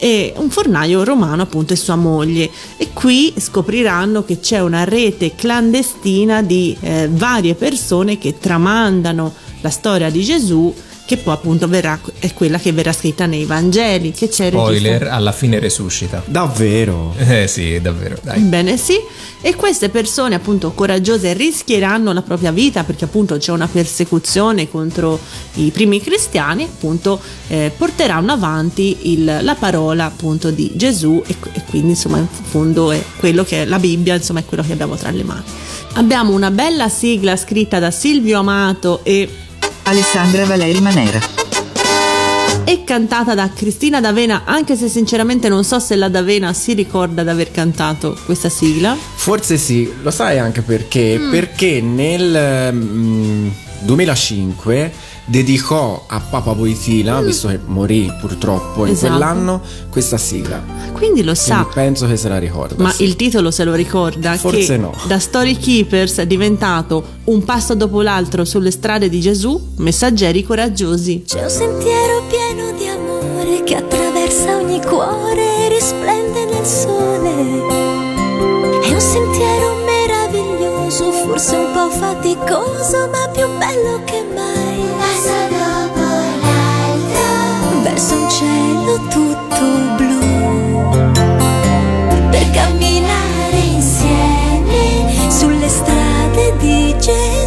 [0.04, 2.50] e un fornaio romano appunto e sua moglie.
[2.78, 9.32] E qui scopriranno che c'è una rete clandestina di eh, varie persone che tramandano
[9.62, 10.74] la storia di Gesù
[11.12, 15.14] che poi appunto verrà, è quella che verrà scritta nei Vangeli che c'è Spoiler, registrato-
[15.14, 16.24] alla fine resuscita.
[16.26, 17.14] Davvero?
[17.18, 18.40] Eh sì, davvero, dai.
[18.40, 18.94] Bene, sì.
[19.42, 25.20] E queste persone appunto coraggiose rischieranno la propria vita perché appunto c'è una persecuzione contro
[25.56, 31.62] i primi cristiani, appunto eh, porteranno avanti il- la parola appunto di Gesù e, e
[31.70, 34.96] quindi insomma in fondo è quello che è la Bibbia, insomma è quello che abbiamo
[34.96, 35.44] tra le mani.
[35.96, 39.28] Abbiamo una bella sigla scritta da Silvio Amato e
[39.92, 41.20] Alessandra Valeri Manera.
[42.64, 47.24] e cantata da Cristina D'Avena, anche se sinceramente non so se la D'Avena si ricorda
[47.24, 48.96] di aver cantato questa sigla.
[48.96, 51.18] Forse sì, lo sai anche perché?
[51.20, 51.32] Mm.
[51.32, 53.48] Perché nel mm,
[53.80, 54.94] 2005
[55.26, 58.94] dedicò a Papa Voitila, visto che morì purtroppo in Mm.
[58.96, 59.08] Esatto.
[59.16, 60.62] quell'anno, questa sigla.
[60.94, 61.56] Quindi lo sa.
[61.58, 62.76] Quindi penso che se la ricorda.
[62.84, 63.04] Ma sì.
[63.04, 64.36] il titolo se lo ricorda?
[64.36, 64.94] Forse che no.
[65.08, 71.24] Da Story Keepers è diventato un passo dopo l'altro sulle strade di Gesù, messaggeri coraggiosi.
[71.26, 77.30] C'è un sentiero pieno di amore che attraversa ogni cuore e risplende nel sole.
[78.82, 79.31] È un sentiero
[80.92, 84.84] meraviglioso, forse un po' faticoso, ma più bello che mai.
[84.98, 86.02] Passo dopo
[86.42, 89.66] l'altro, verso un cielo tutto
[89.96, 90.20] blu.
[92.30, 97.41] Per camminare insieme sulle strade di Gesù.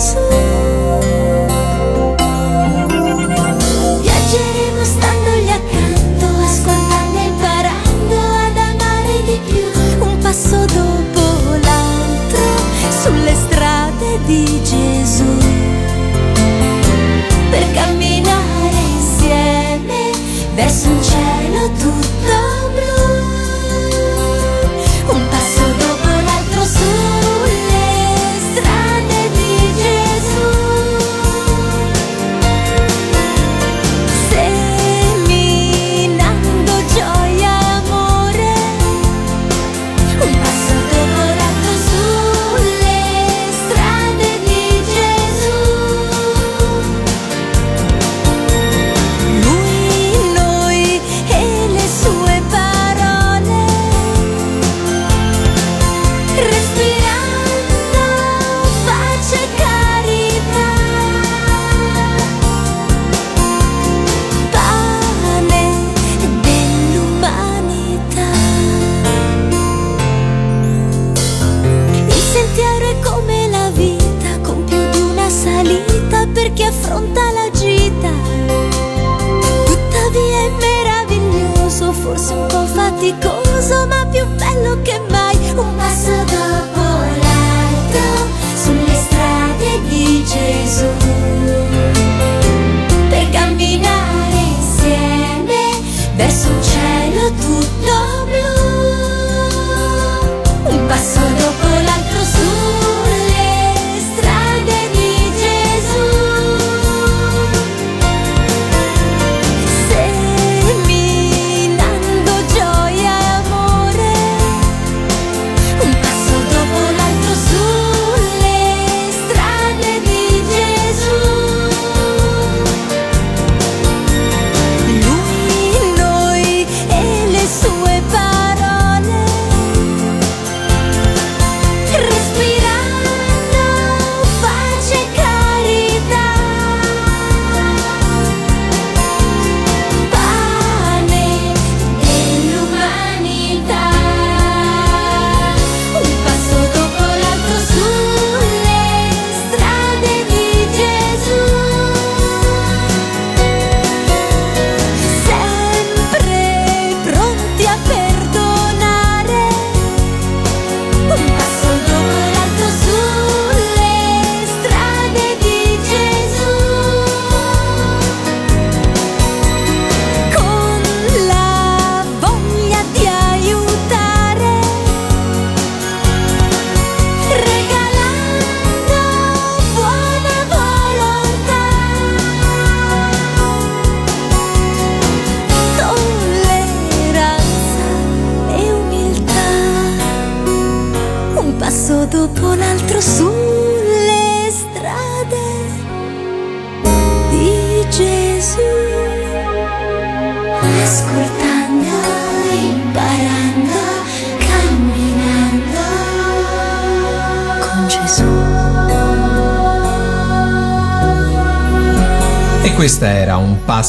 [83.05, 84.04] Faticoso, ma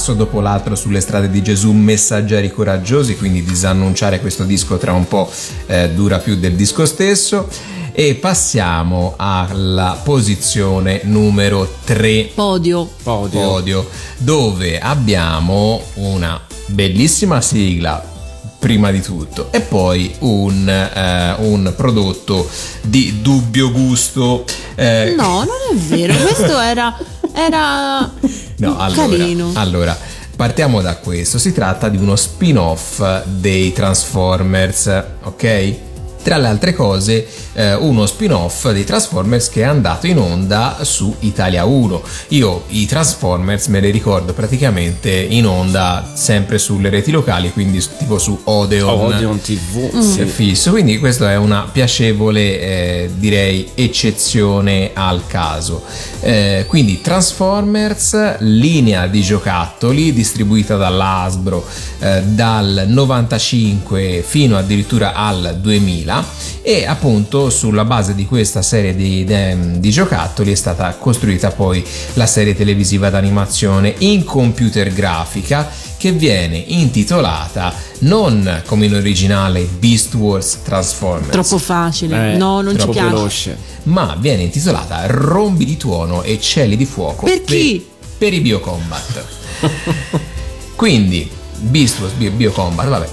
[0.05, 5.07] passo dopo l'altro sulle strade di Gesù, messaggeri coraggiosi, quindi disannunciare questo disco tra un
[5.07, 5.27] po'
[5.65, 7.47] eh, dura più del disco stesso.
[7.91, 12.29] E passiamo alla posizione numero 3.
[12.35, 12.87] Podio.
[13.01, 13.39] Podio.
[13.39, 18.13] Podio, dove abbiamo una bellissima sigla
[18.59, 22.47] prima di tutto e poi un, eh, un prodotto
[22.81, 24.43] di dubbio gusto
[24.75, 26.97] eh, No, non è vero, questo era,
[27.35, 28.11] era
[28.57, 29.51] No, allora, carino.
[29.55, 29.97] allora,
[30.35, 31.37] partiamo da questo.
[31.37, 35.75] Si tratta di uno spin-off dei Transformers, ok?
[36.25, 41.15] Tra le altre cose, eh, uno spin-off dei Transformers che è andato in onda su
[41.19, 42.01] Italia 1.
[42.29, 48.17] Io i Transformers me li ricordo praticamente in onda sempre sulle reti locali, quindi tipo
[48.17, 49.13] su Odeon.
[49.13, 50.21] Odeon TV, sì.
[50.21, 55.83] È fisso, quindi questa è una piacevole, eh, direi, eccezione al caso.
[56.21, 61.63] Eh, quindi Transformers, linea di giocattoli distribuita dall'Asbro
[61.99, 66.14] eh, dal 95 fino addirittura al 2000
[66.61, 71.83] e appunto sulla base di questa serie di, de- di giocattoli è stata costruita poi
[72.13, 80.13] la serie televisiva d'animazione in computer grafica che viene intitolata non come in originale Beast
[80.15, 82.33] Wars Transformers Troppo facile.
[82.33, 83.07] Eh, no, non ci piace.
[83.09, 83.57] veloce.
[83.83, 87.85] ma viene intitolata Rombi di tuono e cieli di fuoco Per chi?
[88.17, 89.23] per i Biocombat
[90.75, 93.09] quindi Beast Wars Bio, Biocombat vabbè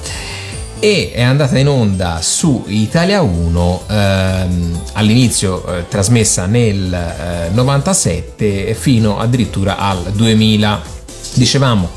[0.84, 8.74] e è andata in onda su Italia 1 ehm, all'inizio eh, trasmessa nel eh, 97
[8.74, 10.82] fino addirittura al 2000
[11.34, 11.88] dicevamo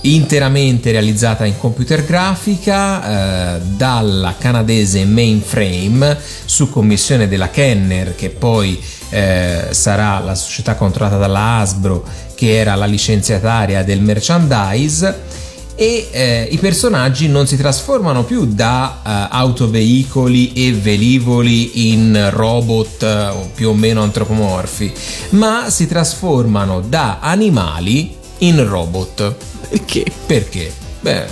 [0.00, 8.82] interamente realizzata in computer grafica eh, dalla canadese Mainframe su commissione della Kenner che poi
[9.10, 15.41] eh, sarà la società controllata dalla Hasbro che era la licenziataria del merchandise
[15.82, 23.02] e eh, i personaggi non si trasformano più da eh, autoveicoli e velivoli in robot
[23.02, 24.92] eh, più o meno antropomorfi,
[25.30, 29.34] ma si trasformano da animali in robot.
[29.68, 30.04] Perché?
[30.24, 30.72] Perché?
[31.00, 31.26] Beh,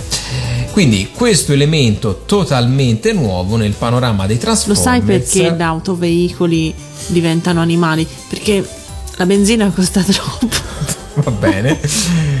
[0.73, 4.83] quindi questo elemento totalmente nuovo nel panorama dei Lo Transformers.
[4.83, 6.75] sai perché da autoveicoli
[7.07, 8.05] diventano animali?
[8.27, 8.67] Perché
[9.15, 10.99] la benzina costa troppo.
[11.23, 11.79] Va bene.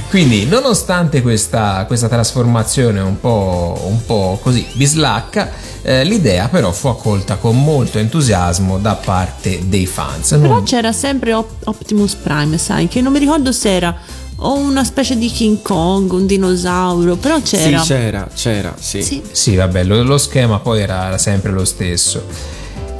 [0.09, 5.51] Quindi, nonostante questa, questa trasformazione un po', un po' così bislacca,
[5.81, 10.29] eh, l'idea però fu accolta con molto entusiasmo da parte dei fans.
[10.39, 13.95] Però Non- c'era sempre Op- Optimus Prime, sai, che non mi ricordo se era
[14.43, 17.81] o una specie di King Kong, un dinosauro, però c'era.
[17.81, 19.03] Sì, c'era, c'era, sì.
[19.03, 19.21] Sì.
[19.31, 22.23] Sì, vabbè, lo, lo schema poi era, era sempre lo stesso.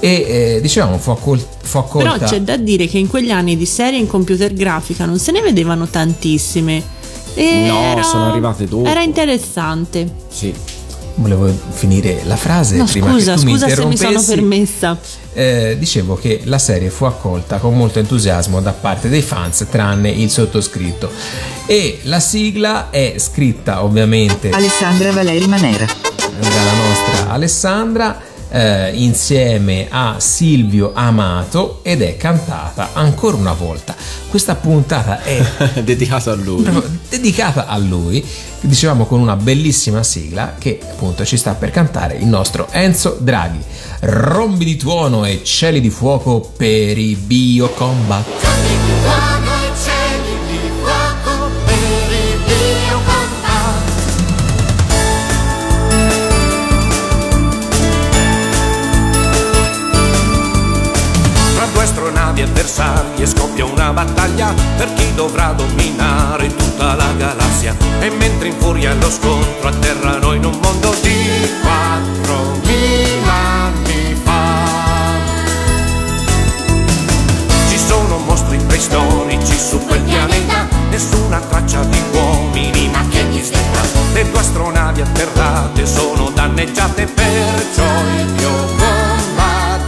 [0.04, 2.14] E eh, dicevamo, fu, accol- fu accolta.
[2.14, 5.32] Però c'è da dire che in quegli anni di serie in computer grafica non se
[5.32, 6.84] ne vedevano tantissime.
[7.36, 8.90] E No, era- sono arrivate dopo.
[8.90, 10.12] Era interessante.
[10.28, 10.54] Sì.
[11.16, 14.98] Volevo finire la frase No, prima scusa, che tu scusa mi se mi sono permessa.
[15.34, 20.10] Eh, dicevo che la serie fu accolta con molto entusiasmo da parte dei fans, tranne
[20.10, 21.12] il sottoscritto.
[21.68, 25.86] E la sigla è scritta ovviamente Alessandra Valeri Manera.
[26.40, 28.22] dalla nostra Alessandra
[28.52, 33.96] eh, insieme a Silvio Amato ed è cantata ancora una volta.
[34.30, 35.42] Questa puntata è
[35.84, 36.70] Dedicato a lui.
[37.10, 38.26] dedicata a lui,
[38.62, 43.60] dicevamo con una bellissima sigla che appunto ci sta per cantare il nostro Enzo Draghi.
[44.02, 49.51] Rombi di tuono e cieli di fuoco per i Biocombat.
[62.82, 67.76] Astronavi avversarie scoppia una battaglia per chi dovrà dominare tutta la galassia.
[68.00, 74.40] E mentre in furia lo scontro atterrano in un mondo di 4.000 anni fa.
[77.70, 83.60] Ci sono mostri preistorici su quel pianeta, nessuna traccia di uomini, ma che mistero.
[84.14, 87.84] Le due astronavi atterrate sono danneggiate, perciò
[88.18, 89.82] il Biocombat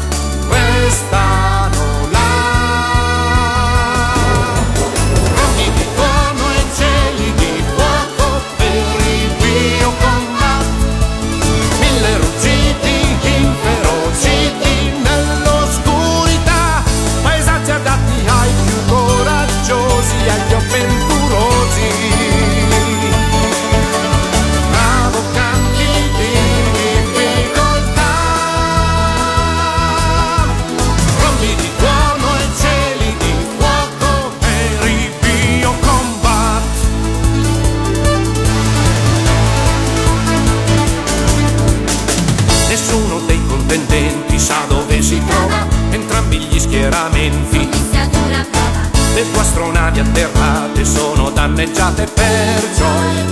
[0.50, 1.33] restano
[50.04, 52.86] atterrate sono danneggiate perciò
[53.16, 53.26] il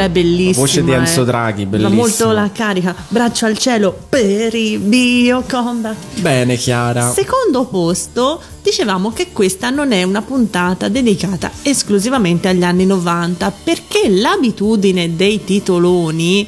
[0.00, 0.54] La sigla è bellissima.
[0.66, 1.24] Voce di Enzo eh.
[1.24, 1.94] Draghi, Ma bellissima.
[1.94, 2.94] molto la carica.
[3.08, 5.96] Braccio al cielo per i biocombat.
[6.20, 7.12] Bene, Chiara.
[7.12, 14.08] Secondo posto, dicevamo che questa non è una puntata dedicata esclusivamente agli anni 90 perché
[14.08, 16.46] l'abitudine dei titoloni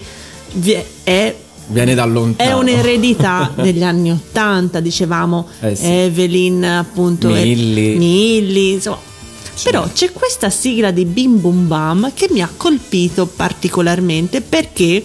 [1.04, 1.36] è
[1.68, 2.50] Viene da lontano.
[2.50, 5.84] è un'eredità degli anni 80, dicevamo Eh sì.
[5.86, 7.96] Evelyn, appunto, Milli.
[7.96, 9.10] Milli, insomma.
[9.62, 15.04] Però c'è questa sigla di Bim Bum Bam che mi ha colpito particolarmente perché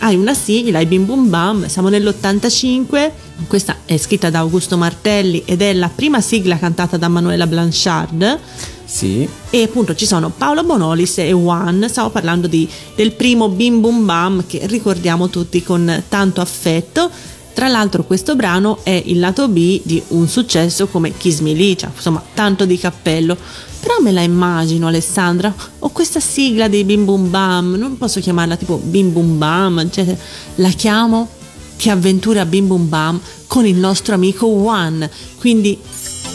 [0.00, 3.10] hai una sigla, i Bim Bum Bam, siamo nell'85,
[3.46, 8.38] questa è scritta da Augusto Martelli ed è la prima sigla cantata da Manuela Blanchard
[8.84, 9.26] Sì.
[9.48, 14.04] e appunto ci sono Paolo Bonolis e Juan, stavo parlando di- del primo Bim Bum
[14.04, 17.10] Bam che ricordiamo tutti con tanto affetto.
[17.56, 21.90] Tra l'altro questo brano è il lato B di un successo come Kiss Me Licia,
[21.94, 23.34] insomma tanto di cappello.
[23.80, 28.56] Però me la immagino Alessandra, ho questa sigla di Bim Bum Bam, non posso chiamarla
[28.56, 30.18] tipo Bim Bum Bam, eccetera.
[30.56, 31.30] La chiamo
[31.76, 35.08] Che avventura Bim Bum Bam con il nostro amico Juan.
[35.38, 35.78] Quindi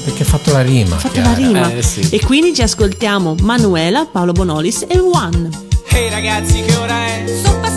[0.03, 0.95] Perché ha fatto la rima.
[0.97, 1.67] Fate la Chiara.
[1.67, 1.71] rima.
[2.09, 5.49] E quindi ci ascoltiamo Manuela, Paolo Bonolis e Juan.
[5.91, 7.41] Ehi ragazzi, che ora è?
[7.43, 7.70] Sono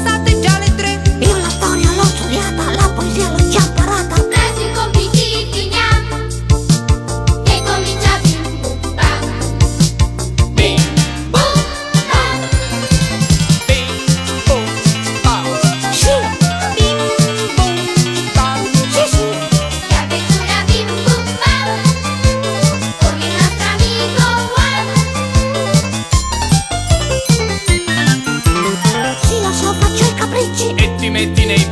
[31.15, 31.43] capricci.
[31.51, 31.64] E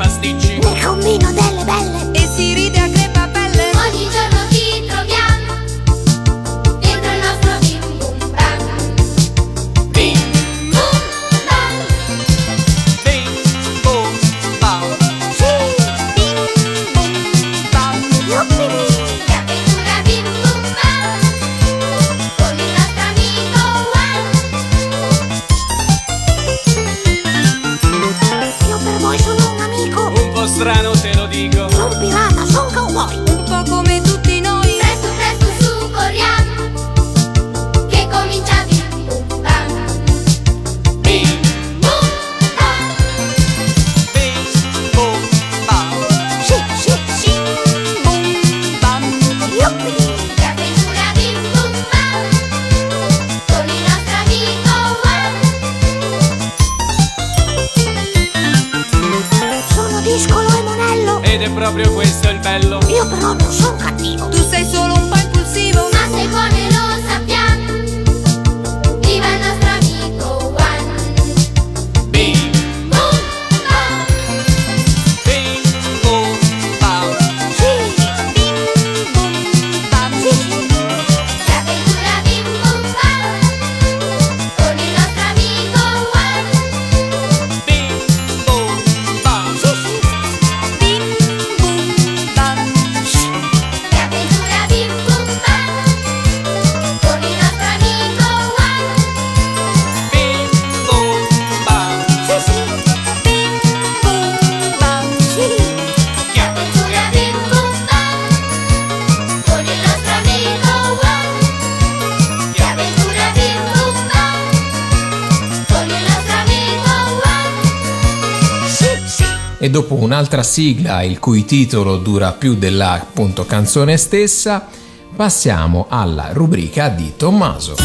[120.52, 124.68] sigla il cui titolo dura più della appunto canzone stessa,
[125.16, 127.76] passiamo alla rubrica di Tommaso.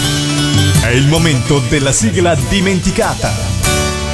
[0.81, 3.31] È il momento della sigla dimenticata.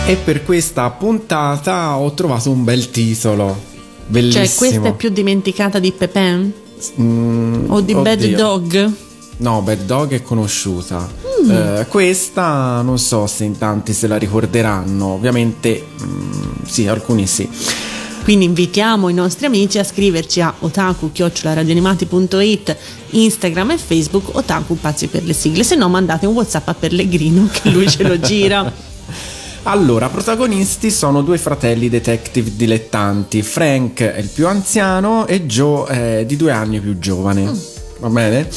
[0.06, 3.60] E per questa puntata ho trovato un bel titolo.
[4.06, 4.46] Bellissimo.
[4.46, 6.54] Cioè, questa è più dimenticata di Pepin?
[7.02, 8.38] Mm, O di Bad oddio.
[8.38, 8.92] Dog?
[9.38, 11.10] No, Bad Dog è conosciuta.
[11.44, 11.50] Mm.
[11.50, 15.08] Eh, questa non so se in tanti se la ricorderanno.
[15.08, 17.50] Ovviamente, mm, sì, alcuni sì.
[18.24, 22.78] Quindi invitiamo i nostri amici a scriverci a otaku-radioanimati.it,
[23.10, 27.50] Instagram e Facebook otaku pazzi per le sigle, se no mandate un whatsapp a Pellegrino
[27.52, 28.72] che lui ce lo gira.
[29.64, 33.42] Allora, protagonisti sono due fratelli detective dilettanti.
[33.42, 37.52] Frank è il più anziano e Joe è di due anni più giovane.
[38.00, 38.48] Va bene?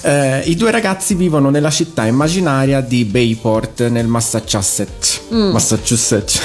[0.00, 5.20] Eh, I due ragazzi vivono nella città immaginaria di Bayport, nel Massachusetts.
[5.32, 5.52] Mm.
[5.52, 6.40] Massachusetts.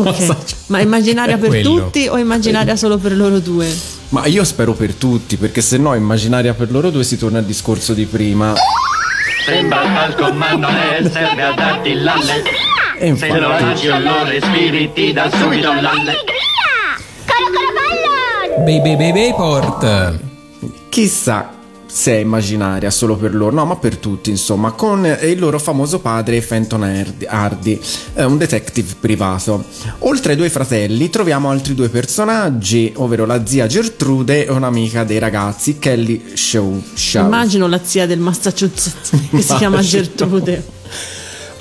[0.00, 0.36] Ok.
[0.66, 1.84] Ma immaginaria per Quello.
[1.84, 3.72] tutti o immaginaria solo per loro due?
[4.10, 7.44] Ma io spero per tutti, perché se no immaginaria per loro due si torna al
[7.44, 8.54] discorso di prima.
[9.44, 12.42] Sembra al comando e serve a darti l'alle.
[12.98, 16.14] E Se lo infatti, lasci o lo respiri ti dà subito l'alle.
[18.64, 20.18] Baby Baby Bayport.
[20.88, 21.50] chissà
[21.96, 25.58] se è immaginaria solo per loro, no, ma per tutti, insomma, con eh, il loro
[25.58, 26.82] famoso padre Fenton
[27.26, 27.80] Hardy,
[28.12, 29.64] eh, un detective privato.
[30.00, 35.18] Oltre ai due fratelli troviamo altri due personaggi, ovvero la zia Gertrude e un'amica dei
[35.18, 36.82] ragazzi, Kelly Shaw.
[37.14, 39.80] Immagino la zia del Massachusetts che si chiama.
[39.80, 40.64] Gertrude.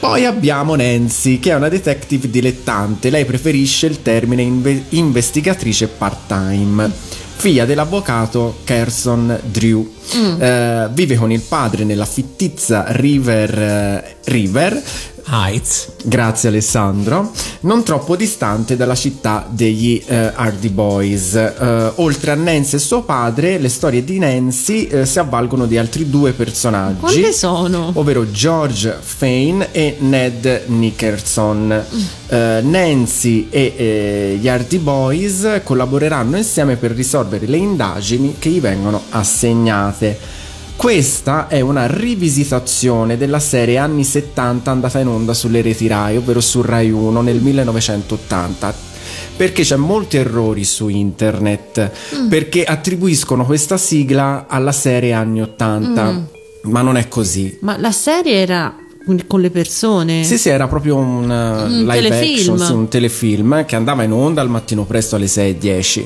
[0.01, 3.09] Poi abbiamo Nancy, che è una detective dilettante.
[3.09, 7.23] Lei preferisce il termine inve- investigatrice part-time.
[7.45, 9.87] Figlia dell'avvocato Carson Drew.
[10.15, 10.41] Mm.
[10.41, 14.83] Eh, vive con il padre nella fittizia River, eh, River
[15.27, 15.93] Heights.
[16.03, 17.31] Grazie Alessandro.
[17.61, 21.33] Non troppo distante dalla città degli eh, Hardy Boys.
[21.33, 25.77] Eh, oltre a Nancy e suo padre, le storie di Nancy eh, si avvalgono di
[25.77, 26.99] altri due personaggi.
[26.99, 27.91] Quante sono?
[27.95, 31.85] Ovvero George Fane e Ned Nickerson.
[32.27, 38.61] Eh, Nancy e eh, gli Hardy Boys collaboreranno insieme per risolvere le indagini che gli
[38.61, 40.43] vengono assegnate.
[40.75, 46.41] Questa è una rivisitazione della serie anni 70 andata in onda sulle reti Rai, ovvero
[46.41, 48.73] su Rai 1 nel 1980.
[49.37, 52.27] Perché c'è molti errori su internet, Mm.
[52.29, 56.23] perché attribuiscono questa sigla alla serie anni 80, Mm.
[56.71, 57.57] ma non è così.
[57.61, 58.75] Ma la serie era
[59.27, 60.23] con le persone?
[60.23, 62.53] Sì, sì, era proprio un, uh, Un live telefilm.
[62.55, 66.05] action, un telefilm che andava in onda al mattino presto alle 6.10.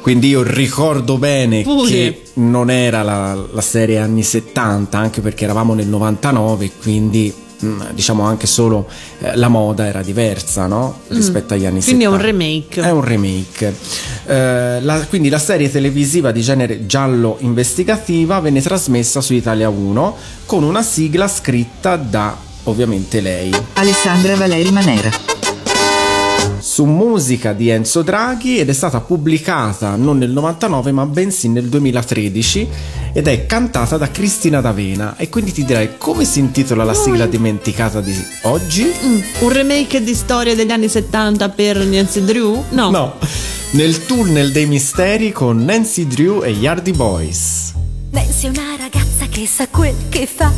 [0.00, 1.88] Quindi io ricordo bene Pure.
[1.90, 7.32] che non era la, la serie anni 70, anche perché eravamo nel 99, quindi
[7.64, 8.88] mm, diciamo anche solo
[9.20, 11.00] eh, la moda era diversa, no?
[11.08, 11.82] Rispetto agli anni Mm.
[11.82, 12.16] Quindi è 70.
[12.16, 12.80] un remake.
[12.82, 13.74] È un remake.
[14.26, 20.16] Eh, la- quindi la serie televisiva di genere giallo investigativa venne trasmessa su Italia 1
[20.46, 23.50] con una sigla scritta da ovviamente lei.
[23.74, 25.29] Alessandra Valeri Manera.
[26.60, 31.68] Su musica di Enzo Draghi ed è stata pubblicata non nel 99 ma bensì nel
[31.68, 32.68] 2013
[33.14, 37.26] ed è cantata da Cristina D'Avena e quindi ti direi come si intitola la sigla
[37.26, 38.84] dimenticata di oggi?
[38.84, 42.62] Mm, Un remake di storia degli anni 70 per Nancy Drew?
[42.70, 42.90] No.
[42.90, 43.14] No,
[43.72, 47.72] nel tunnel dei misteri con Nancy Drew e gli Hardy Boys.
[48.10, 50.52] Nancy è una ragazza che sa quel che fa,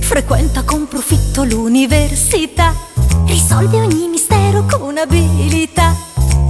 [0.00, 2.74] frequenta con profitto l'università,
[3.26, 5.94] risolve ogni mistero con abilità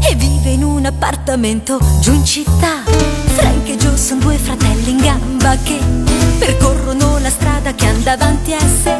[0.08, 2.82] e vive in un appartamento giù in città.
[3.26, 5.78] Frank e Joe sono due fratelli in gamba che
[6.38, 8.96] percorrono la strada che anda davanti a sé.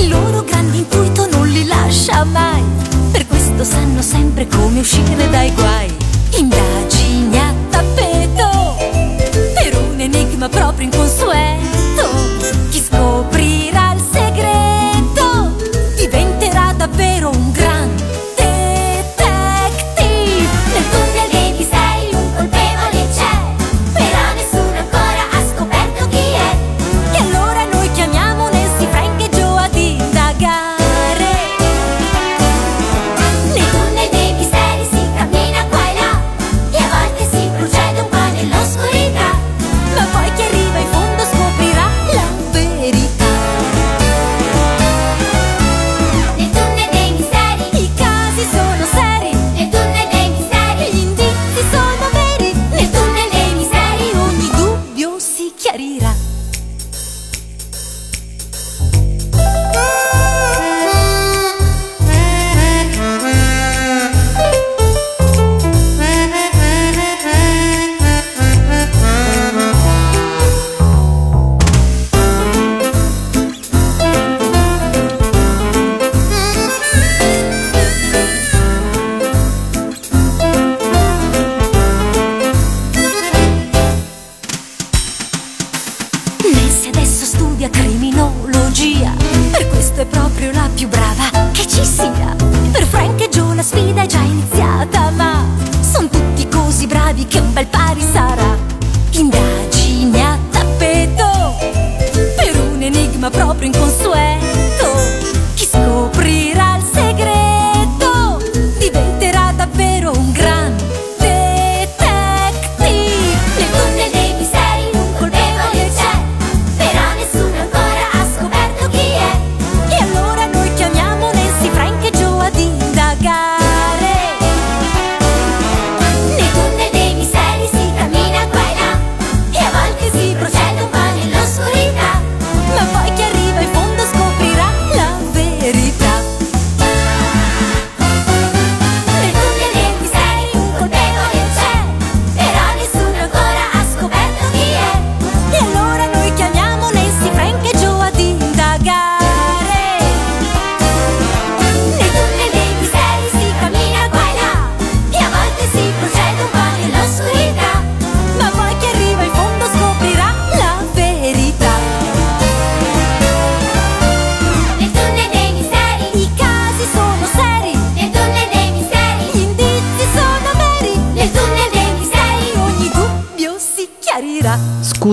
[0.00, 2.62] Il loro grande intuito non li lascia mai,
[3.10, 5.94] per questo sanno sempre come uscire dai guai.
[6.38, 8.76] Indagini a tappeto
[9.54, 11.77] per un enigma proprio inconsueto.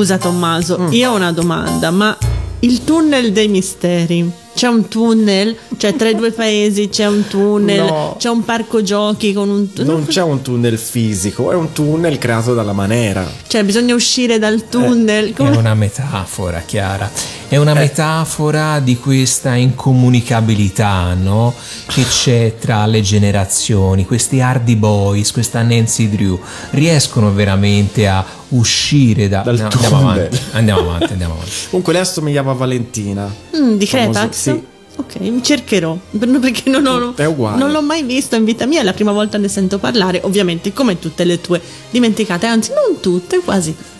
[0.05, 0.91] Scusa Tommaso, Mm.
[0.91, 2.15] io ho una domanda, ma
[2.59, 5.55] il tunnel dei misteri, c'è un tunnel?
[5.77, 7.79] Cioè tra i due paesi c'è un tunnel?
[7.85, 8.15] No.
[8.19, 9.67] C'è un parco giochi con un...
[9.83, 13.27] Non c'è un tunnel fisico, è un tunnel creato dalla manera.
[13.47, 15.31] Cioè bisogna uscire dal tunnel?
[15.31, 17.09] È Come- una metafora, Chiara.
[17.47, 21.53] È una metafora di questa incomunicabilità, no?
[21.87, 24.05] Che c'è tra le generazioni.
[24.05, 26.39] Questi Hardy Boys, questa Nancy Drew,
[26.71, 28.25] riescono veramente a
[28.57, 29.41] uscire da...
[29.41, 31.51] Dal no, andiamo avanti, andiamo avanti, andiamo avanti.
[31.69, 33.33] Comunque lei assomigliava a Valentina.
[33.57, 34.31] Mm, di Cretax?
[34.33, 34.63] sì.
[34.97, 37.57] Ok, mi cercherò per- perché non, ho- È uguale.
[37.57, 40.71] non l'ho mai visto in vita mia, è la prima volta ne sento parlare, ovviamente
[40.71, 43.93] come tutte le tue dimenticate, anzi non tutte, quasi tutte.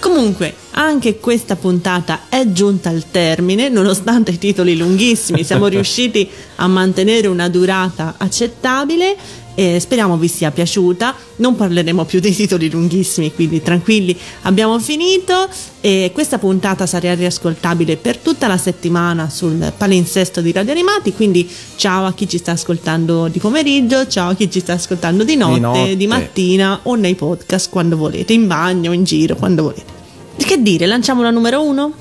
[0.00, 6.66] Comunque, anche questa puntata è giunta al termine, nonostante i titoli lunghissimi, siamo riusciti a
[6.66, 9.16] mantenere una durata accettabile.
[9.54, 11.14] E speriamo vi sia piaciuta.
[11.36, 15.48] Non parleremo più dei titoli lunghissimi, quindi tranquilli, abbiamo finito.
[15.80, 21.12] E questa puntata sarà riascoltabile per tutta la settimana sul palinsesto di Radio Animati.
[21.12, 25.24] Quindi, ciao a chi ci sta ascoltando di pomeriggio, ciao a chi ci sta ascoltando
[25.24, 26.20] di notte, di, notte.
[26.20, 29.92] mattina o nei podcast quando volete, in bagno, in giro, quando volete.
[30.36, 31.92] Che dire, lanciamo la numero uno?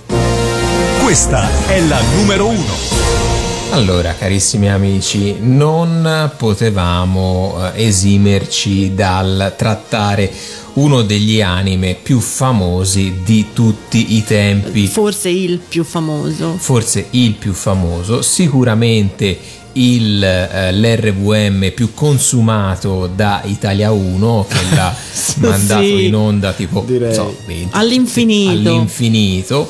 [1.04, 3.53] Questa è la numero uno.
[3.74, 10.32] Allora, carissimi amici, non potevamo eh, esimerci dal trattare
[10.74, 14.86] uno degli anime più famosi di tutti i tempi.
[14.86, 16.56] Forse il più famoso.
[16.56, 19.40] Forse il più famoso, sicuramente
[19.74, 24.95] il, eh, l'RVM più consumato da Italia 1 che l'ha
[25.50, 26.06] mandato Sì.
[26.06, 28.52] in onda tipo so, 20, All'infinito.
[28.70, 29.70] all'infinito.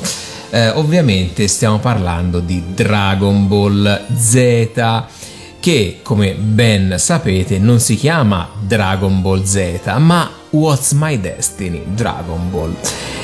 [0.54, 5.04] Eh, ovviamente stiamo parlando di Dragon Ball Z
[5.60, 12.52] che come ben sapete non si chiama Dragon Ball Z ma What's My Destiny Dragon
[12.52, 12.76] Ball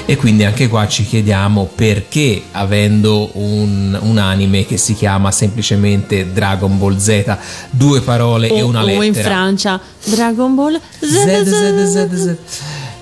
[0.06, 6.34] e quindi anche qua ci chiediamo perché avendo un, un anime che si chiama semplicemente
[6.34, 7.38] Dragon Ball Z
[7.70, 12.16] due parole e una o, lettera o in Francia Dragon Ball Z, Z, Z, Z,
[12.16, 12.26] Z.
[12.26, 12.38] Eh,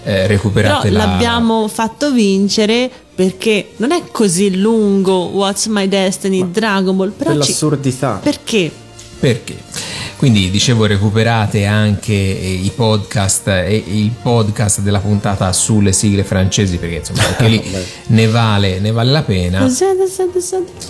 [0.04, 7.10] Però recuperatela l'abbiamo fatto vincere perché non è così lungo What's My Destiny Dragon Ball
[7.11, 8.19] però Per ci- l'assurdità.
[8.22, 8.72] perché
[9.19, 9.56] Perché?
[10.18, 16.77] Quindi dicevo recuperate anche eh, i podcast e il podcast della puntata sulle sigle francesi
[16.77, 17.64] perché insomma anche lì
[18.07, 19.60] ne vale, ne vale la pena.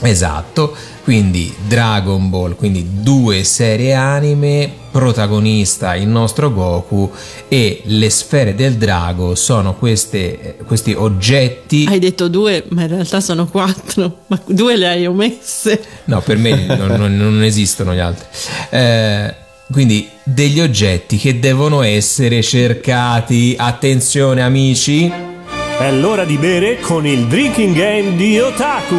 [0.02, 0.76] Esatto,
[1.06, 7.12] quindi Dragon Ball, quindi due serie anime, protagonista il nostro Goku
[7.48, 13.22] e le sfere del drago sono queste, questi oggetti hai detto due ma in realtà
[13.22, 18.00] sono quattro ma due le hai omesse No, per me non, non- non esistono gli
[18.00, 18.26] altri.
[18.72, 19.34] Eh,
[19.72, 23.56] quindi degli oggetti che devono essere cercati.
[23.58, 25.12] Attenzione amici.
[25.78, 28.96] È l'ora di bere con il drinking game di Otaku.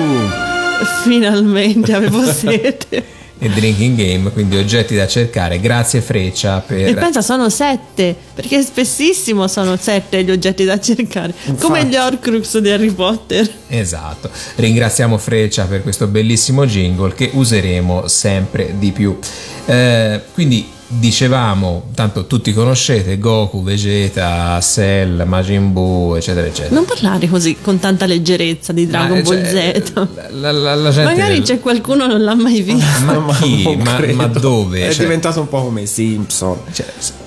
[1.02, 5.60] finalmente avevo sete E drinking game, quindi oggetti da cercare.
[5.60, 6.94] Grazie Freccia e per...
[6.94, 12.70] pensa sono sette perché spessissimo sono sette gli oggetti da cercare come gli Horcrux di
[12.70, 14.30] Harry Potter Esatto.
[14.56, 19.18] Ringraziamo Freccia per questo bellissimo jingle che useremo sempre di più.
[19.66, 26.74] Eh, quindi dicevamo, tanto tutti conoscete Goku, Vegeta, Cell, Majin Buu, eccetera, eccetera.
[26.74, 30.06] Non parlare così con tanta leggerezza di Dragon Ma, Ball cioè, Z.
[30.32, 33.20] La, la- la gente Magari c'è qualcuno che non l'ha mai visto.
[33.20, 33.62] Ma chi?
[33.76, 34.88] non Ma, ma dove?
[34.88, 36.56] È Cioè, diventato un po' come i Simpson.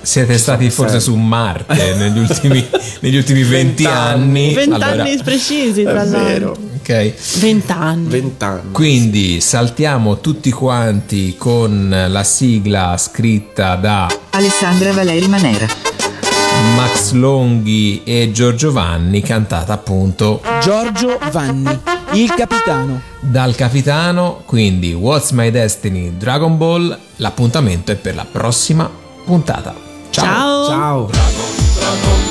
[0.01, 1.13] Siete stati forse sempre.
[1.13, 2.67] su Marte negli ultimi,
[3.01, 4.53] negli ultimi 20 anni.
[4.53, 6.45] Vent'anni Allora, precisi, tra È vero.
[6.47, 6.57] l'altro.
[6.81, 7.13] ok.
[7.39, 8.07] Vent'anni.
[8.09, 8.71] Vent'anni.
[8.71, 15.67] Quindi saltiamo tutti quanti con la sigla scritta da Alessandra Valeri Manera.
[16.75, 21.75] Max Longhi e Giorgio Vanni, cantata appunto Giorgio Vanni,
[22.13, 23.01] il capitano.
[23.19, 24.43] dal capitano.
[24.45, 26.97] Quindi What's My Destiny Dragon Ball.
[27.17, 28.89] L'appuntamento è per la prossima
[29.25, 29.89] puntata.
[30.11, 30.67] Ciao.
[30.67, 31.09] Ciao.
[31.09, 32.30] Ciao.